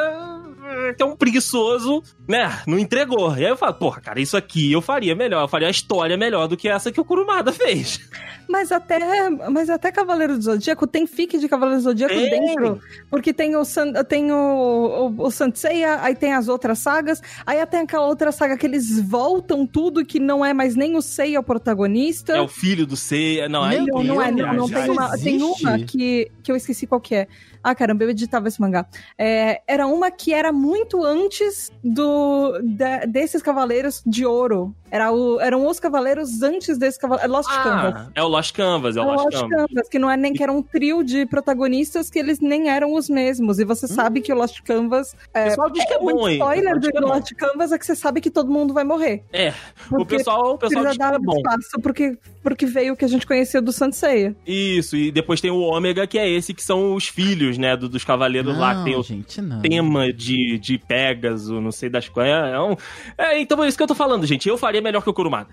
[0.96, 3.36] que é um preguiçoso, né, não entregou.
[3.36, 5.42] E aí eu falo, porra, cara, isso aqui eu faria melhor.
[5.42, 8.00] Eu faria a história melhor do que essa que o Kurumada fez.
[8.48, 12.30] Mas até, mas até Cavaleiro do Zodíaco tem fic de Cavaleiro do Zodíaco Tem.
[12.30, 12.80] dentro.
[13.10, 17.22] Porque tem o, San, tem o, o, o Saint Seiya, aí tem as outras sagas,
[17.46, 21.02] aí tem aquela outra saga que eles voltam tudo que não é mais nem o
[21.02, 22.34] Seiya o protagonista.
[22.34, 23.48] É o filho do Seiya.
[23.48, 24.68] Não, aí Meu Não, não é, não, não.
[24.68, 27.28] Tem uma, tem uma que, que eu esqueci qual que é.
[27.64, 28.86] Ah, caramba, eu editava esse mangá.
[29.18, 34.74] É, era uma que era muito antes do da- desses cavaleiros de ouro.
[34.90, 37.32] Era o, eram os cavaleiros antes desses cavaleiros.
[37.32, 37.94] Lost Canvas.
[37.96, 39.66] Ah, é o Lost Canvas, é o Era Lost Lost Canvas.
[39.66, 42.92] Canvas, que não é nem que era um trio de protagonistas que eles nem eram
[42.94, 43.58] os mesmos.
[43.58, 45.12] E você sabe que o Lost Canvas.
[45.12, 46.40] O É, pessoal diz que é o bom, hein?
[46.40, 47.00] O spoiler diz do é.
[47.00, 49.24] Lost Canvas é que você sabe que todo mundo vai morrer.
[49.32, 49.52] É,
[49.90, 51.36] o pessoal, o pessoal diz que é bom.
[51.38, 54.36] espaço porque, porque veio o que a gente conhecia do Sanseia.
[54.46, 57.88] Isso, e depois tem o Ômega, que é esse que são os filhos, né, do-
[57.88, 59.60] dos cavaleiros lá, que tem o gente, não.
[59.60, 62.30] tema de, de Pegasus, não sei das quais.
[62.30, 62.76] É, um...
[63.18, 64.48] é, então é isso que eu tô falando, gente.
[64.48, 65.48] Eu faria melhor que o Kurumada.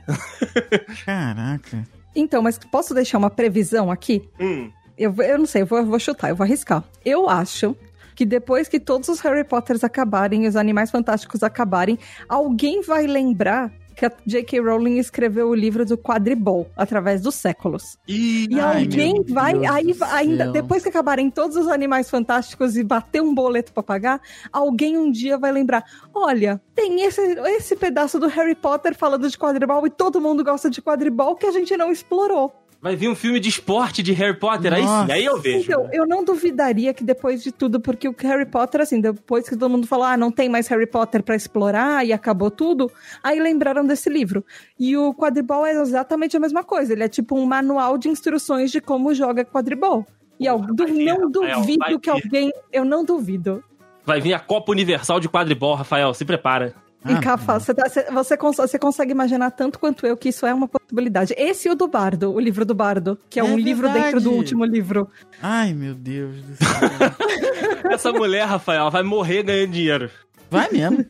[1.06, 1.88] Caraca.
[2.16, 4.28] Então, mas posso deixar uma previsão aqui?
[4.40, 4.70] Hum.
[4.98, 6.84] Eu, eu não sei, eu vou, eu vou chutar, eu vou arriscar.
[7.06, 7.76] Eu acho
[8.16, 11.98] que depois que todos os Harry Potters acabarem e os Animais Fantásticos acabarem,
[12.28, 13.72] alguém vai lembrar
[14.02, 14.60] que a J.K.
[14.62, 18.00] Rowling escreveu o livro do Quadribol através dos séculos.
[18.08, 20.54] E E Ai, alguém vai, Deus aí ainda céu.
[20.54, 24.20] depois que acabarem todos os Animais Fantásticos e bater um boleto pra pagar,
[24.52, 25.86] alguém um dia vai lembrar:
[26.16, 30.68] olha, tem esse, esse pedaço do Harry Potter falando de quadribol e todo mundo gosta
[30.68, 32.52] de quadribol que a gente não explorou.
[32.82, 35.66] Vai vir um filme de esporte de Harry Potter, aí sim, aí eu vejo.
[35.72, 39.56] Então, eu não duvidaria que depois de tudo, porque o Harry Potter, assim, depois que
[39.56, 42.92] todo mundo falou, ah, não tem mais Harry Potter pra explorar e acabou tudo,
[43.24, 44.44] aí lembraram desse livro.
[44.80, 48.72] E o quadribol é exatamente a mesma coisa, ele é tipo um manual de instruções
[48.72, 50.06] de como joga quadribol.
[50.40, 52.52] E eu du- não duvido que alguém.
[52.74, 53.64] Eu não duvido.
[54.04, 56.74] Vai vir a Copa Universal de Quadribol, Rafael, se prepara.
[57.04, 60.30] E Ah, Cafa, você, tá- você, você, cons- você consegue imaginar tanto quanto eu que
[60.30, 61.34] isso é uma possibilidade.
[61.36, 64.20] Esse e o do Bardo, o livro do Bardo, que é, É um livro dentro
[64.20, 64.36] do verdade.
[64.36, 65.10] último livro.
[65.42, 67.90] Ai, meu Deus do céu.
[67.92, 70.10] Essa mulher, Rafael, vai morrer ganhando dinheiro.
[70.50, 71.06] Vai mesmo.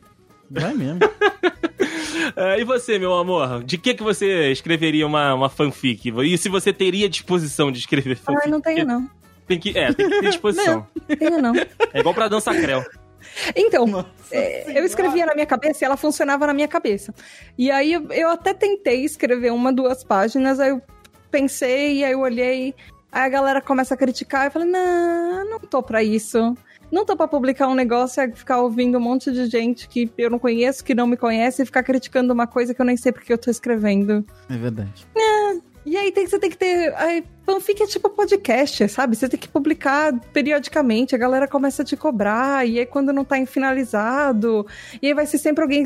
[0.50, 0.98] Vai mesmo.
[2.36, 3.62] É, e você, meu amor?
[3.64, 6.08] De que que você escreveria uma, uma fanfic?
[6.24, 8.46] E se você teria disposição de escrever fanfic?
[8.46, 9.10] Ah, não tenho não.
[9.46, 10.86] Tem que, é, tem que ter disposição.
[11.18, 11.52] Tenho não.
[11.92, 12.82] É igual pra dança creu.
[13.56, 17.14] Então, é, eu escrevia na minha cabeça e ela funcionava na minha cabeça.
[17.56, 20.82] E aí eu, eu até tentei escrever uma, duas páginas, aí eu
[21.30, 22.74] pensei, aí eu olhei,
[23.10, 26.56] aí a galera começa a criticar, eu falei, não, não tô pra isso.
[26.90, 30.28] Não tô pra publicar um negócio e ficar ouvindo um monte de gente que eu
[30.28, 33.10] não conheço, que não me conhece, e ficar criticando uma coisa que eu nem sei
[33.10, 34.22] porque eu tô escrevendo.
[34.50, 35.06] É verdade.
[35.84, 36.94] E aí tem, você tem que ter.
[36.96, 39.16] Aí, fanfic é tipo podcast, sabe?
[39.16, 43.24] Você tem que publicar periodicamente, a galera começa a te cobrar, e aí quando não
[43.24, 44.64] tá em finalizado,
[45.02, 45.84] e aí vai ser sempre alguém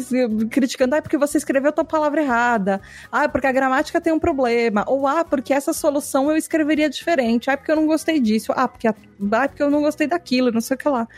[0.50, 2.80] criticando, ah, porque você escreveu tua palavra errada,
[3.10, 7.48] ah, porque a gramática tem um problema, ou ah, porque essa solução eu escreveria diferente,
[7.50, 8.94] ah, porque eu não gostei disso, ah, porque, a-
[9.32, 11.08] ah, porque eu não gostei daquilo, não sei o que lá.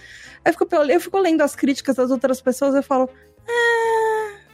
[0.45, 3.11] Aí eu fico, eu fico lendo as críticas das outras pessoas e eu falo,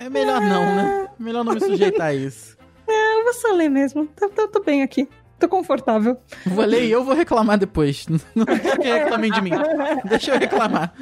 [0.01, 1.09] É melhor não, né?
[1.19, 2.57] Melhor não me sujeitar a isso.
[2.89, 5.09] Eu vou só ler mesmo, tô, tô, tô bem aqui.
[5.39, 6.17] Tô confortável.
[6.47, 8.07] Vou ler e eu vou reclamar depois.
[8.35, 9.51] Não deixa que reclamem de mim.
[10.05, 10.95] Deixa eu reclamar.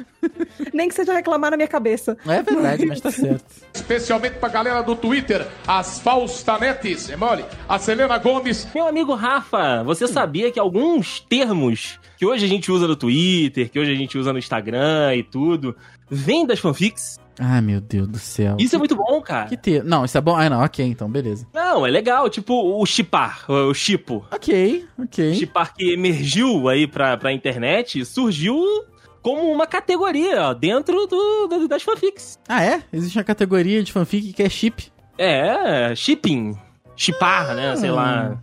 [0.73, 2.17] Nem que seja reclamar na minha cabeça.
[2.25, 3.45] É verdade, mas tá certo.
[3.73, 7.45] Especialmente pra galera do Twitter, as Faustanetes, é mole?
[7.69, 12.71] A Selena Gomes, Meu amigo Rafa, você sabia que alguns termos que hoje a gente
[12.71, 15.75] usa no Twitter, que hoje a gente usa no Instagram e tudo,
[16.09, 17.19] vêm das fanfics?
[17.39, 18.55] Ai, meu Deus do céu.
[18.59, 19.47] Isso é muito bom, cara.
[19.47, 19.83] Que ter.
[19.83, 20.35] Não, isso é bom.
[20.35, 21.47] Ah, não, ok, então, beleza.
[21.53, 22.29] Não, é legal.
[22.29, 24.25] Tipo o chipar, o chipo.
[24.31, 25.33] Ok, ok.
[25.35, 28.55] Chipar que emergiu aí pra, pra internet, surgiu
[29.21, 32.37] como uma categoria ó, dentro do, do- das fanfics.
[32.47, 32.83] Ah, é?
[32.91, 34.91] Existe uma categoria de fanfic que é chip.
[35.17, 36.55] É, shipping.
[36.95, 37.75] Chipar, né?
[37.75, 38.37] Sei lá.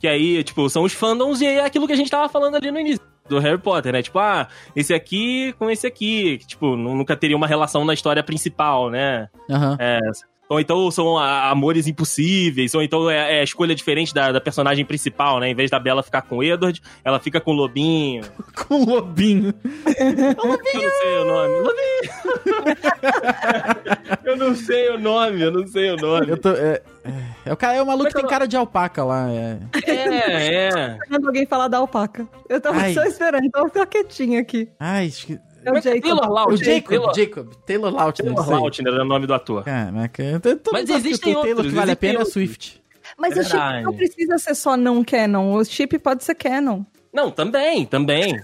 [0.00, 2.70] Que aí, tipo, são os fandoms e é aquilo que a gente tava falando ali
[2.72, 3.00] no início
[3.34, 4.02] do Harry Potter, né?
[4.02, 6.38] Tipo, ah, esse aqui com esse aqui.
[6.46, 9.28] Tipo, nu- nunca teria uma relação na história principal, né?
[9.50, 9.76] Aham.
[9.78, 9.98] É,
[10.52, 14.40] ou então são a- amores impossíveis, ou então é, é a escolha diferente da, da
[14.40, 15.48] personagem principal, né?
[15.48, 18.22] Em vez da Bella ficar com o Edward, ela fica com o Lobinho.
[18.68, 19.54] Com o lobinho.
[19.88, 21.54] Eu não sei o nome.
[21.54, 22.02] Lobinho!
[24.24, 26.28] eu não sei o nome, eu não sei o nome.
[26.30, 26.50] Eu tô.
[26.50, 27.12] É, é,
[27.46, 29.28] é o cara, é o maluco que tem cara de alpaca lá.
[29.30, 29.58] É.
[29.86, 30.96] É, é.
[31.02, 32.28] Esperando alguém falar da alpaca.
[32.48, 32.94] Eu tava Ai.
[32.94, 34.68] só esperando, então eu tô quietinha aqui.
[34.78, 35.38] Ai, esque...
[35.64, 36.02] É o Jacob.
[36.02, 36.58] Taylor O Lautner.
[36.64, 37.48] Jacob, Taylor, Jacob.
[37.66, 38.34] Taylor Lautner.
[38.34, 38.50] Taylor.
[38.60, 39.64] Lautner é o nome do ator.
[39.64, 40.40] Caraca.
[40.62, 42.32] tô Mas existem o Taylor outros, que vale a pena é outros.
[42.32, 42.82] Swift.
[43.18, 45.54] Mas É o chip não precisa ser só não canon.
[45.54, 46.82] O chip pode ser canon.
[47.12, 48.40] Não, também, também.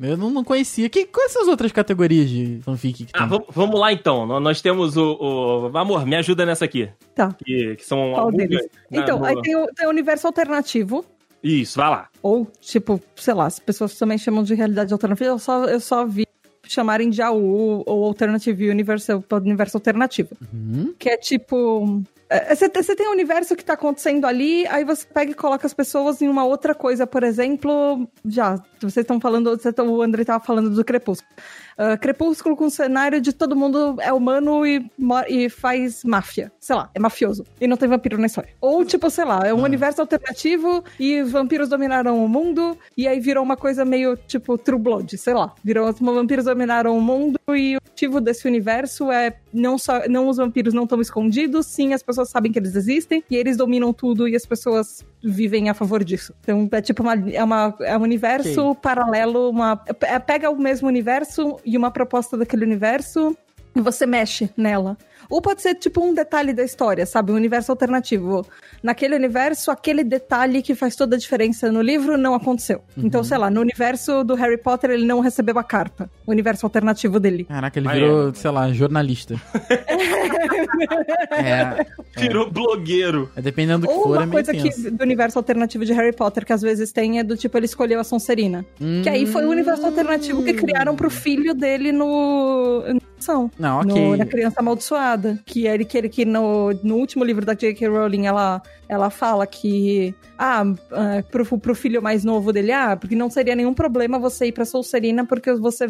[0.00, 0.88] Eu não, não conhecia.
[0.90, 3.22] Que, quais são as outras categorias de fanfic que tem?
[3.22, 4.26] Ah, vamos, vamos lá então.
[4.26, 6.88] Nó- Nós temos o, o- Amor, me ajuda nessa aqui.
[7.14, 7.34] Tá.
[7.44, 8.60] Que, que são Qual deles?
[8.90, 11.02] na- Então, no- aí tem o, tem o universo alternativo.
[11.48, 12.08] Isso, vai lá.
[12.22, 15.30] Ou, tipo, sei lá, as pessoas também chamam de realidade alternativa.
[15.30, 16.26] Eu só, eu só vi
[16.68, 20.30] chamarem de AU ou Alternative Universe, ou universo alternativo.
[20.52, 20.92] Uhum.
[20.98, 22.02] Que é tipo.
[22.28, 25.34] é, Você tem- você tem um universo que tá acontecendo ali, aí você pega e
[25.34, 28.08] coloca as pessoas em uma outra coisa, por exemplo.
[28.24, 31.30] Já, vocês estão falando, tão- o André tava falando do Crepúsculo.
[31.76, 34.84] Ah, Crepúsculo com um cenário de todo mundo é humano e,
[35.28, 36.50] e faz máfia.
[36.58, 37.44] Sei lá, é mafioso.
[37.60, 38.50] E não tem vampiro na história.
[38.60, 43.06] Ou, tipo, sei lá, é um universo alternativo e os vampiros dominaram o mundo e
[43.06, 45.54] aí virou uma coisa meio, tipo, True Blood, sei lá.
[45.62, 50.28] Virou, os vampiros dominaram o mundo e o motivo desse universo é não só, não
[50.28, 53.92] os vampiros não estão escondidos, sim, as pessoas sabem que eles existem e eles dominam
[53.92, 56.34] tudo e as pessoas vivem a favor disso.
[56.40, 60.86] Então, é tipo uma, é uma, é um universo paralelo, uma, é- pega o mesmo
[60.88, 63.36] universo e uma proposta daquele universo
[63.74, 64.96] e você mexe nela.
[65.28, 67.32] Ou pode ser tipo um detalhe da história, sabe?
[67.32, 68.46] Um universo alternativo.
[68.82, 72.82] Naquele universo, aquele detalhe que faz toda a diferença no livro não aconteceu.
[72.96, 76.08] Então, sei lá, no universo do Harry Potter, ele não recebeu a carta.
[76.26, 77.44] O universo alternativo dele.
[77.44, 79.34] Caraca, ele Ah, virou, sei lá, jornalista.
[81.32, 81.86] é,
[82.18, 83.30] Virou blogueiro.
[83.36, 85.92] é, dependendo do que Ou for, é uma meio coisa que, do universo alternativo de
[85.92, 88.64] Harry Potter que às vezes tem é do tipo, ele escolheu a Sonserina.
[89.02, 92.82] Que aí foi o universo alternativo que criaram pro filho dele no.
[93.18, 93.50] São.
[93.58, 94.10] Não, ok.
[94.10, 95.38] No, na Criança Amaldiçoada.
[95.44, 97.88] Que ele que, ele, que no, no último livro da J.K.
[97.88, 100.14] Rowling, ela, ela fala que.
[100.38, 100.62] Ah,
[100.92, 104.52] ah, pro, pro filho mais novo dele, ah, porque não seria nenhum problema você ir
[104.52, 105.88] pra Sonserina, porque você.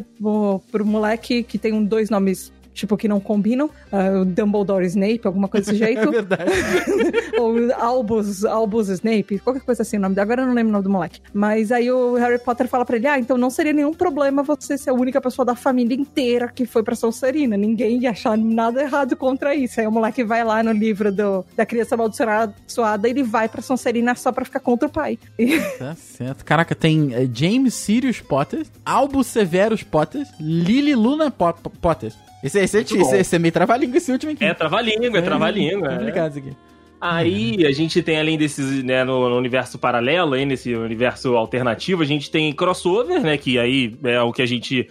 [0.71, 2.53] Pro moleque que tem um, dois nomes.
[2.77, 3.71] Tipo, que não combinam.
[4.21, 6.01] o Dumbledore Snape, alguma coisa desse jeito.
[6.03, 6.45] É verdade.
[7.41, 10.19] Ou Albus, Albus Snape, qualquer coisa assim o nome.
[10.21, 11.21] Agora eu não lembro o nome do moleque.
[11.33, 14.77] Mas aí o Harry Potter fala pra ele: Ah, então não seria nenhum problema você
[14.77, 17.57] ser a única pessoa da família inteira que foi pra Sonserina.
[17.57, 19.81] Ninguém ia achar nada errado contra isso.
[19.81, 23.63] Aí o moleque vai lá no livro do, da criança amaldiçoada e ele vai pra
[23.63, 25.19] Sonserina só pra ficar contra o pai.
[25.79, 26.45] Tá certo.
[26.45, 32.13] Caraca, tem é, James Sirius Potter, Albus Severus Potter, Lily Luna Po- Po- Potter.
[32.45, 34.45] Esse, esse, é, Muito esse, esse é meio trava-língua esse último aqui.
[34.45, 35.89] É trava-língua, é trava-língua.
[35.93, 35.97] é.
[35.97, 36.57] complicado isso aqui.
[37.01, 42.03] Aí a gente tem, além desses, né, no, no universo paralelo, aí nesse universo alternativo,
[42.03, 43.37] a gente tem crossover, né?
[43.37, 44.89] Que aí é o que a gente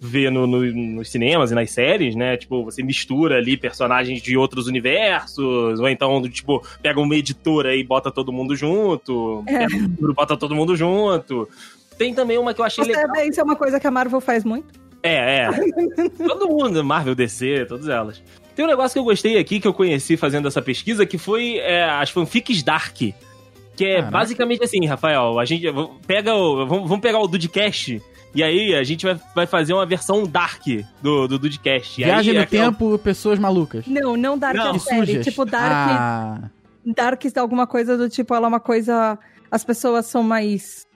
[0.00, 0.64] vê no, no-
[0.96, 2.36] nos cinemas e nas séries, né?
[2.36, 7.84] Tipo, você mistura ali personagens de outros universos, ou então, tipo, pega uma editora e
[7.84, 9.58] bota todo mundo junto, É.
[9.66, 11.48] pega um bota todo mundo junto.
[11.96, 13.14] Tem também uma que eu achei legal.
[13.24, 14.74] Isso é uma coisa que a Marvel faz muito.
[15.04, 15.50] É, é.
[16.26, 18.22] Todo mundo, Marvel, DC, todas elas.
[18.56, 21.58] Tem um negócio que eu gostei aqui, que eu conheci fazendo essa pesquisa, que foi
[21.58, 22.96] é, as fanfics Dark.
[22.96, 24.10] Que é Caraca.
[24.10, 25.66] basicamente assim, Rafael, a gente
[26.06, 26.66] pega o.
[26.66, 28.00] Vamos, pegar o Dudecast.
[28.34, 30.62] E aí a gente vai, vai fazer uma versão Dark
[31.02, 32.00] do, do Dudecast.
[32.00, 33.86] E Viagem aí, no é tempo, pessoas malucas.
[33.86, 34.74] Não, não Dark Não.
[34.74, 35.06] é série.
[35.06, 35.24] sujas.
[35.24, 35.72] Tipo, Dark.
[35.72, 36.50] Ah,
[36.86, 39.18] Dark é alguma coisa do tipo, ela é uma coisa.
[39.50, 40.86] As pessoas são mais.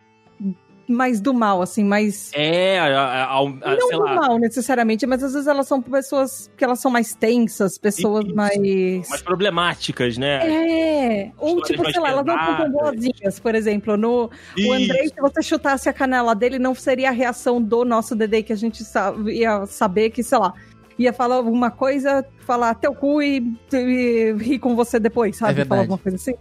[0.88, 2.30] Mais do mal, assim, mais.
[2.34, 3.44] É, a, a- a- a-
[3.76, 4.14] não sei do lá.
[4.14, 8.34] mal necessariamente, mas às vezes elas são pessoas que elas são mais tensas, pessoas Isso.
[8.34, 9.08] mais.
[9.08, 10.40] Mais problemáticas, né?
[10.48, 13.96] É, ou tipo, sei lá, elas não são boazinhas, por exemplo.
[13.96, 14.72] No, o.
[14.72, 18.52] Andrei, se você chutasse a canela dele, não seria a reação do nosso Dedê, que
[18.52, 20.52] a gente sa- ia saber que, sei lá,
[20.98, 25.60] ia falar alguma coisa, falar teu cu e, e rir com você depois, sabe?
[25.60, 26.34] É falar alguma coisa assim.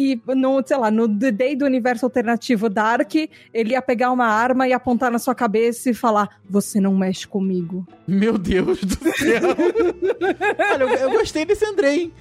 [0.00, 3.14] E no, sei lá, no The Day do universo alternativo Dark,
[3.52, 7.26] ele ia pegar uma arma e apontar na sua cabeça e falar: Você não mexe
[7.28, 7.86] comigo.
[8.08, 9.42] meu Deus do céu.
[10.72, 12.12] Olha, eu, eu gostei desse Andrei, hein?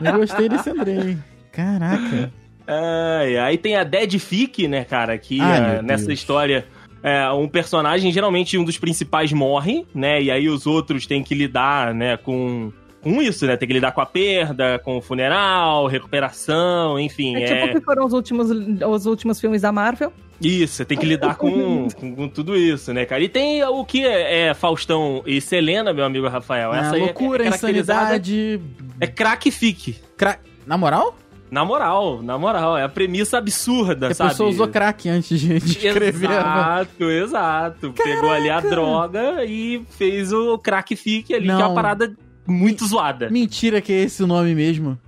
[0.00, 1.18] Eu gostei desse Andrei.
[1.50, 2.32] Caraca.
[2.66, 5.18] Ai, aí tem a Dead Fic, né, cara?
[5.18, 6.20] Que Ai, eh, nessa Deus.
[6.20, 6.64] história.
[7.02, 10.22] é, um personagem, geralmente um dos principais morre, né?
[10.22, 12.70] E aí os outros têm que lidar, né, com,
[13.02, 13.56] com isso, né?
[13.56, 17.36] Tem que lidar com a perda, com o funeral, recuperação, enfim.
[17.36, 20.12] É, É, tipo que foram os últimos, os últimos filmes da Marvel.
[20.40, 23.22] Isso, tem que lidar com, com, com tudo isso, né, cara?
[23.22, 26.72] E tem o que é, é Faustão e Selena, meu amigo Rafael.
[26.72, 28.60] Ah, Essa aí é- loucura, é caracterizada- insanidade.
[29.00, 29.96] É crack fic.
[30.16, 30.38] Cra...
[30.66, 31.14] Na moral?
[31.50, 32.78] Na moral, na moral.
[32.78, 34.30] É a premissa absurda, Que a sabe?
[34.30, 36.30] pessoa usou crack antes de, escrever.
[36.30, 37.92] a- Exato, exato.
[37.92, 41.66] Pegou ali a droga e fez o crack fic ali, que é Não.
[41.68, 42.14] uma parada
[42.46, 43.30] muito zoada.
[43.30, 44.98] Mentira que é esse o nome mesmo.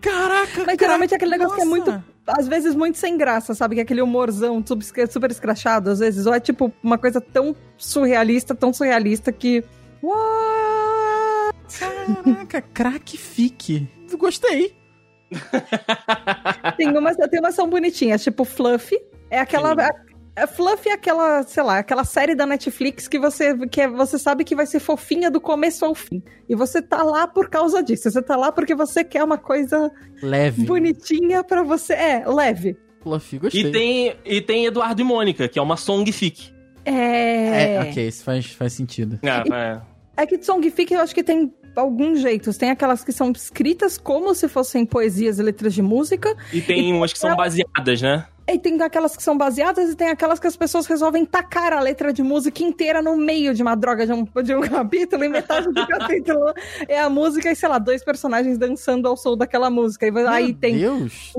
[0.00, 1.92] Caraca, Mas geralmente é aquele negócio que é nossa.
[1.92, 2.04] muito.
[2.26, 3.76] Às vezes muito sem graça, sabe?
[3.76, 6.26] Que é aquele humorzão super, super escrachado, às vezes.
[6.26, 9.62] Ou é tipo uma coisa tão surrealista, tão surrealista que.
[10.02, 11.54] What?
[11.78, 13.88] Caraca, crack fique.
[14.18, 14.74] Gostei.
[16.76, 18.98] Tem umas, tem umas são bonitinhas, tipo Fluffy.
[19.30, 19.70] É aquela.
[19.70, 20.15] Sim.
[20.36, 24.18] A Fluffy é aquela, sei lá, aquela série da Netflix que você que é- você
[24.18, 26.22] sabe que vai ser fofinha do começo ao fim.
[26.48, 28.10] E você tá lá por causa disso.
[28.10, 29.90] Você tá lá porque você quer uma coisa
[30.22, 30.64] Leve.
[30.66, 31.94] bonitinha pra você.
[31.94, 32.76] É, leve.
[33.02, 33.62] Fluffy, gostei.
[33.62, 36.52] E tem, e tem Eduardo e Mônica, que é uma song fic.
[36.84, 37.74] É.
[37.74, 39.18] É, ok, isso faz, faz sentido.
[39.22, 39.80] É, é.
[40.18, 42.56] É que songfic eu acho que tem alguns jeitos.
[42.56, 46.34] Tem aquelas que são escritas como se fossem poesias e letras de música.
[46.52, 48.26] E tem umas que são baseadas, né?
[48.48, 51.80] E tem aquelas que são baseadas e tem aquelas que as pessoas resolvem tacar a
[51.80, 55.28] letra de música inteira no meio de uma droga de um, de um capítulo e
[55.28, 56.54] metade do capítulo
[56.86, 60.06] é a música e, sei lá, dois personagens dançando ao som daquela música.
[60.06, 61.32] E vai- aí Meu tem Deus.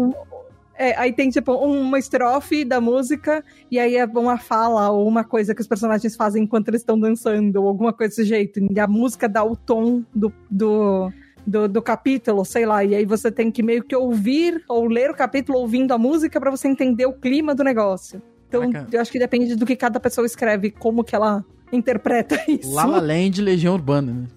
[0.75, 3.41] é, aí tem, tipo, uma estrofe da música,
[3.71, 6.99] e aí é uma fala ou uma coisa que os personagens fazem enquanto eles estão
[6.99, 8.59] dançando, ou alguma coisa desse jeito.
[8.69, 11.09] E a música dá o tom do, do,
[11.47, 12.83] do, do capítulo, sei lá.
[12.83, 16.39] E aí você tem que meio que ouvir ou ler o capítulo ouvindo a música
[16.39, 18.21] pra você entender o clima do negócio.
[18.49, 18.95] Então, Caraca.
[18.95, 22.73] eu acho que depende do que cada pessoa escreve, como que ela interpreta isso.
[22.73, 24.27] Lala Land, Legião Urbana, né?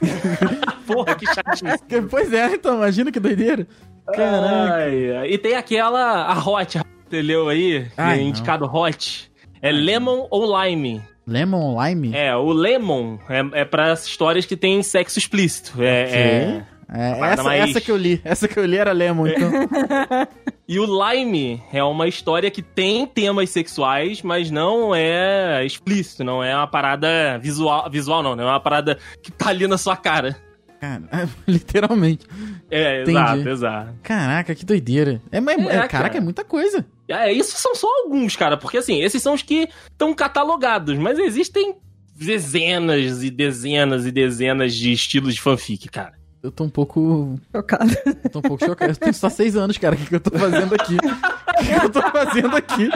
[0.86, 2.08] Porra, que chatinho.
[2.08, 3.66] Pois é, então, imagina que doideira.
[4.12, 4.74] Caraca.
[4.74, 5.32] Ai, ai.
[5.32, 9.30] E tem aquela, a Hot, você leu aí, que Ai, é indicado Hot.
[9.60, 11.02] É Lemon ou Lime?
[11.26, 12.12] Lemon Lime?
[12.14, 15.72] É, o Lemon é, é para histórias que tem sexo explícito.
[15.82, 16.16] É, Ok.
[16.18, 18.20] é- É, essa, mais- essa que eu li.
[18.24, 19.50] Essa que eu li era Lemon, então.
[20.68, 26.42] E o Lime é uma história que tem temas sexuais, mas não é explícito, não
[26.42, 29.96] é uma parada visual, visual não, não é uma parada que tá ali na sua
[29.96, 30.36] cara.
[30.80, 31.02] Cara,
[31.46, 32.26] literalmente.
[32.68, 33.16] É, Entendi.
[33.18, 33.94] exato, exato.
[34.02, 35.22] Caraca, que doideira.
[35.30, 36.16] É, mas, É, é, caraca, cara.
[36.16, 36.84] é muita coisa.
[37.08, 41.18] É, isso são só alguns, cara, porque assim, esses são os que estão catalogados, mas
[41.18, 41.76] existem
[42.14, 46.14] dezenas e dezenas e dezenas de estilos de fanfic, cara.
[46.42, 47.40] Eu tô um pouco.
[47.50, 48.02] Chocada.
[48.24, 48.92] Eu tô um pouco chocado.
[48.92, 49.96] Eu tenho só seis anos, cara.
[49.96, 50.94] O que, que eu tô fazendo aqui?
[50.94, 52.88] O que, que eu tô fazendo aqui?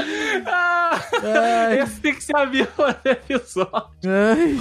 [1.22, 2.68] Ai, Esse tem que ser a minha
[3.04, 3.90] episódio.
[4.06, 4.56] ai.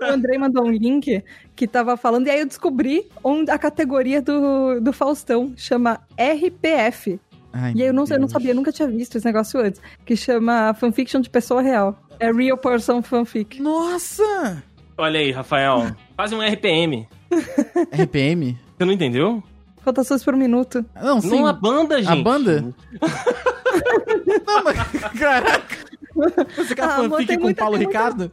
[0.00, 1.22] O Andrei mandou um link
[1.54, 7.20] que tava falando, e aí eu descobri onde a categoria do, do Faustão chama RPF.
[7.52, 9.80] Ai, E aí eu não, eu não sabia, nunca tinha visto esse negócio antes.
[10.04, 11.98] Que chama fanfiction de pessoa real.
[12.18, 13.60] É Real Person Fanfic.
[13.60, 14.62] Nossa!
[14.96, 15.94] Olha aí, Rafael.
[16.16, 17.08] Faz um RPM.
[17.92, 18.58] RPM?
[18.78, 19.42] Você não entendeu?
[19.84, 20.84] Rotações por minuto.
[20.94, 21.30] Não, sim.
[21.30, 22.22] Não a banda, gente.
[22.22, 22.72] banda?
[24.46, 24.76] Não, mas.
[25.18, 25.76] Caraca!
[26.56, 28.32] Você quer Ah, fanfic com o Paulo muita- Ricardo?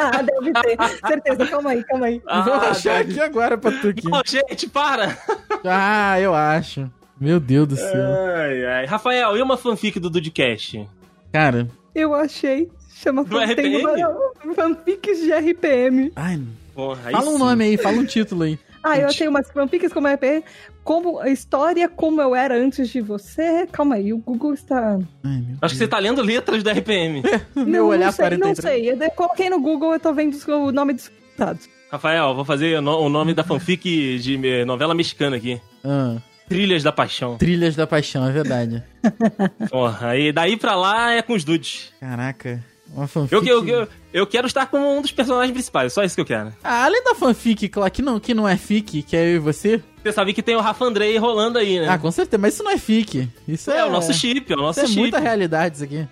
[0.00, 0.76] Ah, deve ter.
[1.06, 2.22] Certeza, calma aí, calma aí.
[2.26, 4.08] Ah, Vou achar deve- aqui agora pra tu aqui.
[4.08, 5.18] Não, gente, para!
[5.64, 6.88] Ah, eu acho.
[7.20, 8.06] Meu Deus do céu.
[8.36, 8.86] Ai, ai.
[8.86, 10.88] Rafael, e uma fanfic do Dudcast?
[11.32, 12.68] Cara, Eu achei.
[12.94, 13.84] Chama Do fan- tem RPM?
[13.84, 16.12] uma- fanfics de RPM.
[16.16, 16.40] ai,
[16.74, 17.38] Porra, fala um sim.
[17.38, 18.58] nome aí, fala um título aí.
[18.82, 20.42] Ah, eu achei umas fanfics como RPM.
[20.82, 23.66] Como, história como eu era antes de você.
[23.70, 24.98] Calma aí, o Google está.
[25.22, 27.22] Ai, meu Acho que você tá lendo letras do RPM.
[27.54, 28.40] Meu olhar não sei, 43.
[28.40, 28.90] não sei.
[29.06, 31.68] Eu coloquei no Google, eu tô vendo o nome dos resultados.
[31.92, 35.60] Rafael, vou fazer o no- o nome da fanfic de novela mexicana aqui.
[35.84, 36.16] Ah,
[36.50, 37.38] Trilhas da Paixão.
[37.38, 38.82] Trilhas da Paixão, é verdade.
[39.70, 41.92] Porra, e daí pra lá é com os dudes.
[42.00, 43.32] Caraca, uma fanfic.
[43.34, 46.24] Eu, eu, eu, eu quero estar como um dos personagens principais, só isso que eu
[46.26, 46.52] quero.
[46.62, 49.38] Ah, além da fanfic, claro, que não, que não é fic, que é eu e
[49.38, 49.80] você.
[50.02, 51.86] Você sabe que tem o Rafa Andrei rolando aí, né?
[51.88, 53.28] Ah, com certeza, mas isso não é fic.
[53.46, 55.00] Isso é, é, o nosso chip, é o nosso Isso é chip.
[55.00, 56.08] muita realidade isso aqui.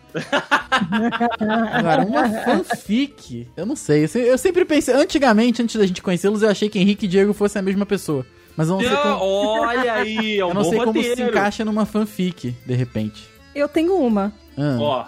[1.73, 4.05] Agora, uma fanfic, eu não sei.
[4.05, 7.09] Eu se- Eu sempre pensei, antigamente, antes da gente conhecê-los, eu achei que Henrique e
[7.09, 8.25] Diego fossem a mesma pessoa.
[8.59, 11.23] Mas eu não sei como, Olha aí, é um eu não bom sei como se
[11.23, 13.23] encaixa numa fanfic, de repente.
[13.55, 14.33] Eu tenho uma.
[14.57, 15.05] Ah, Ó,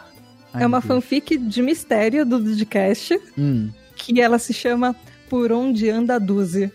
[0.55, 3.69] ai, é uma fanfic de mistério do Dudcast, Hum.
[3.97, 4.95] que ela se chama
[5.29, 6.73] Por Onde Anda a Dúzia.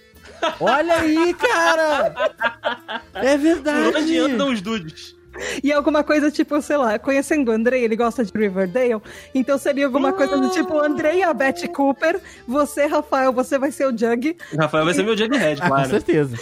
[0.59, 2.13] Olha aí, cara!
[3.15, 3.93] É verdade!
[3.93, 5.14] por onde andam os dudes?
[5.63, 9.01] E alguma coisa tipo, sei lá, conhecendo o Andrei, ele gosta de Riverdale,
[9.33, 13.71] então seria alguma coisa do tipo, Andrei e a Betty Cooper, você, Rafael, você vai
[13.71, 15.89] ser o Jug, Rafael vai ser meu Jughead, Ah, com claro.
[15.89, 16.37] certeza.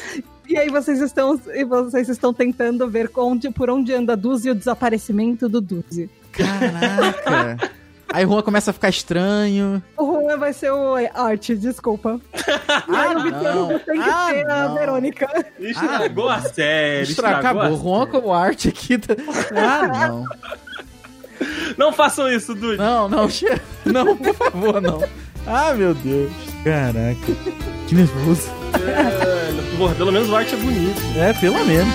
[0.47, 4.47] e aí vocês estão, e vocês estão tentando ver onde, por onde anda a Duzi
[4.47, 6.09] e o desaparecimento do Duzi.
[6.31, 7.71] Caraca!
[8.13, 9.81] Aí Juan começa a ficar estranho.
[9.97, 12.21] O Juan vai ser o Art, desculpa.
[12.87, 13.67] Aí o Vitor não.
[13.79, 14.67] tem que Ah, ser a.
[14.67, 15.45] Verônica.
[15.59, 17.77] Estragou a série, Estra- estragou a Acabou.
[17.81, 18.99] Juan com o arte aqui.
[18.99, 19.15] tá-
[19.55, 20.25] Ah, não.
[21.75, 22.77] Não façam isso, dude.
[22.77, 23.27] Não, não,
[23.85, 25.03] não, por favor, não.
[25.47, 26.31] Ah, meu Deus.
[26.63, 27.17] Caraca.
[27.87, 28.47] Que nervoso.
[28.75, 31.01] É, porra, pelo menos o arte é bonito.
[31.17, 31.93] É, pelo menos.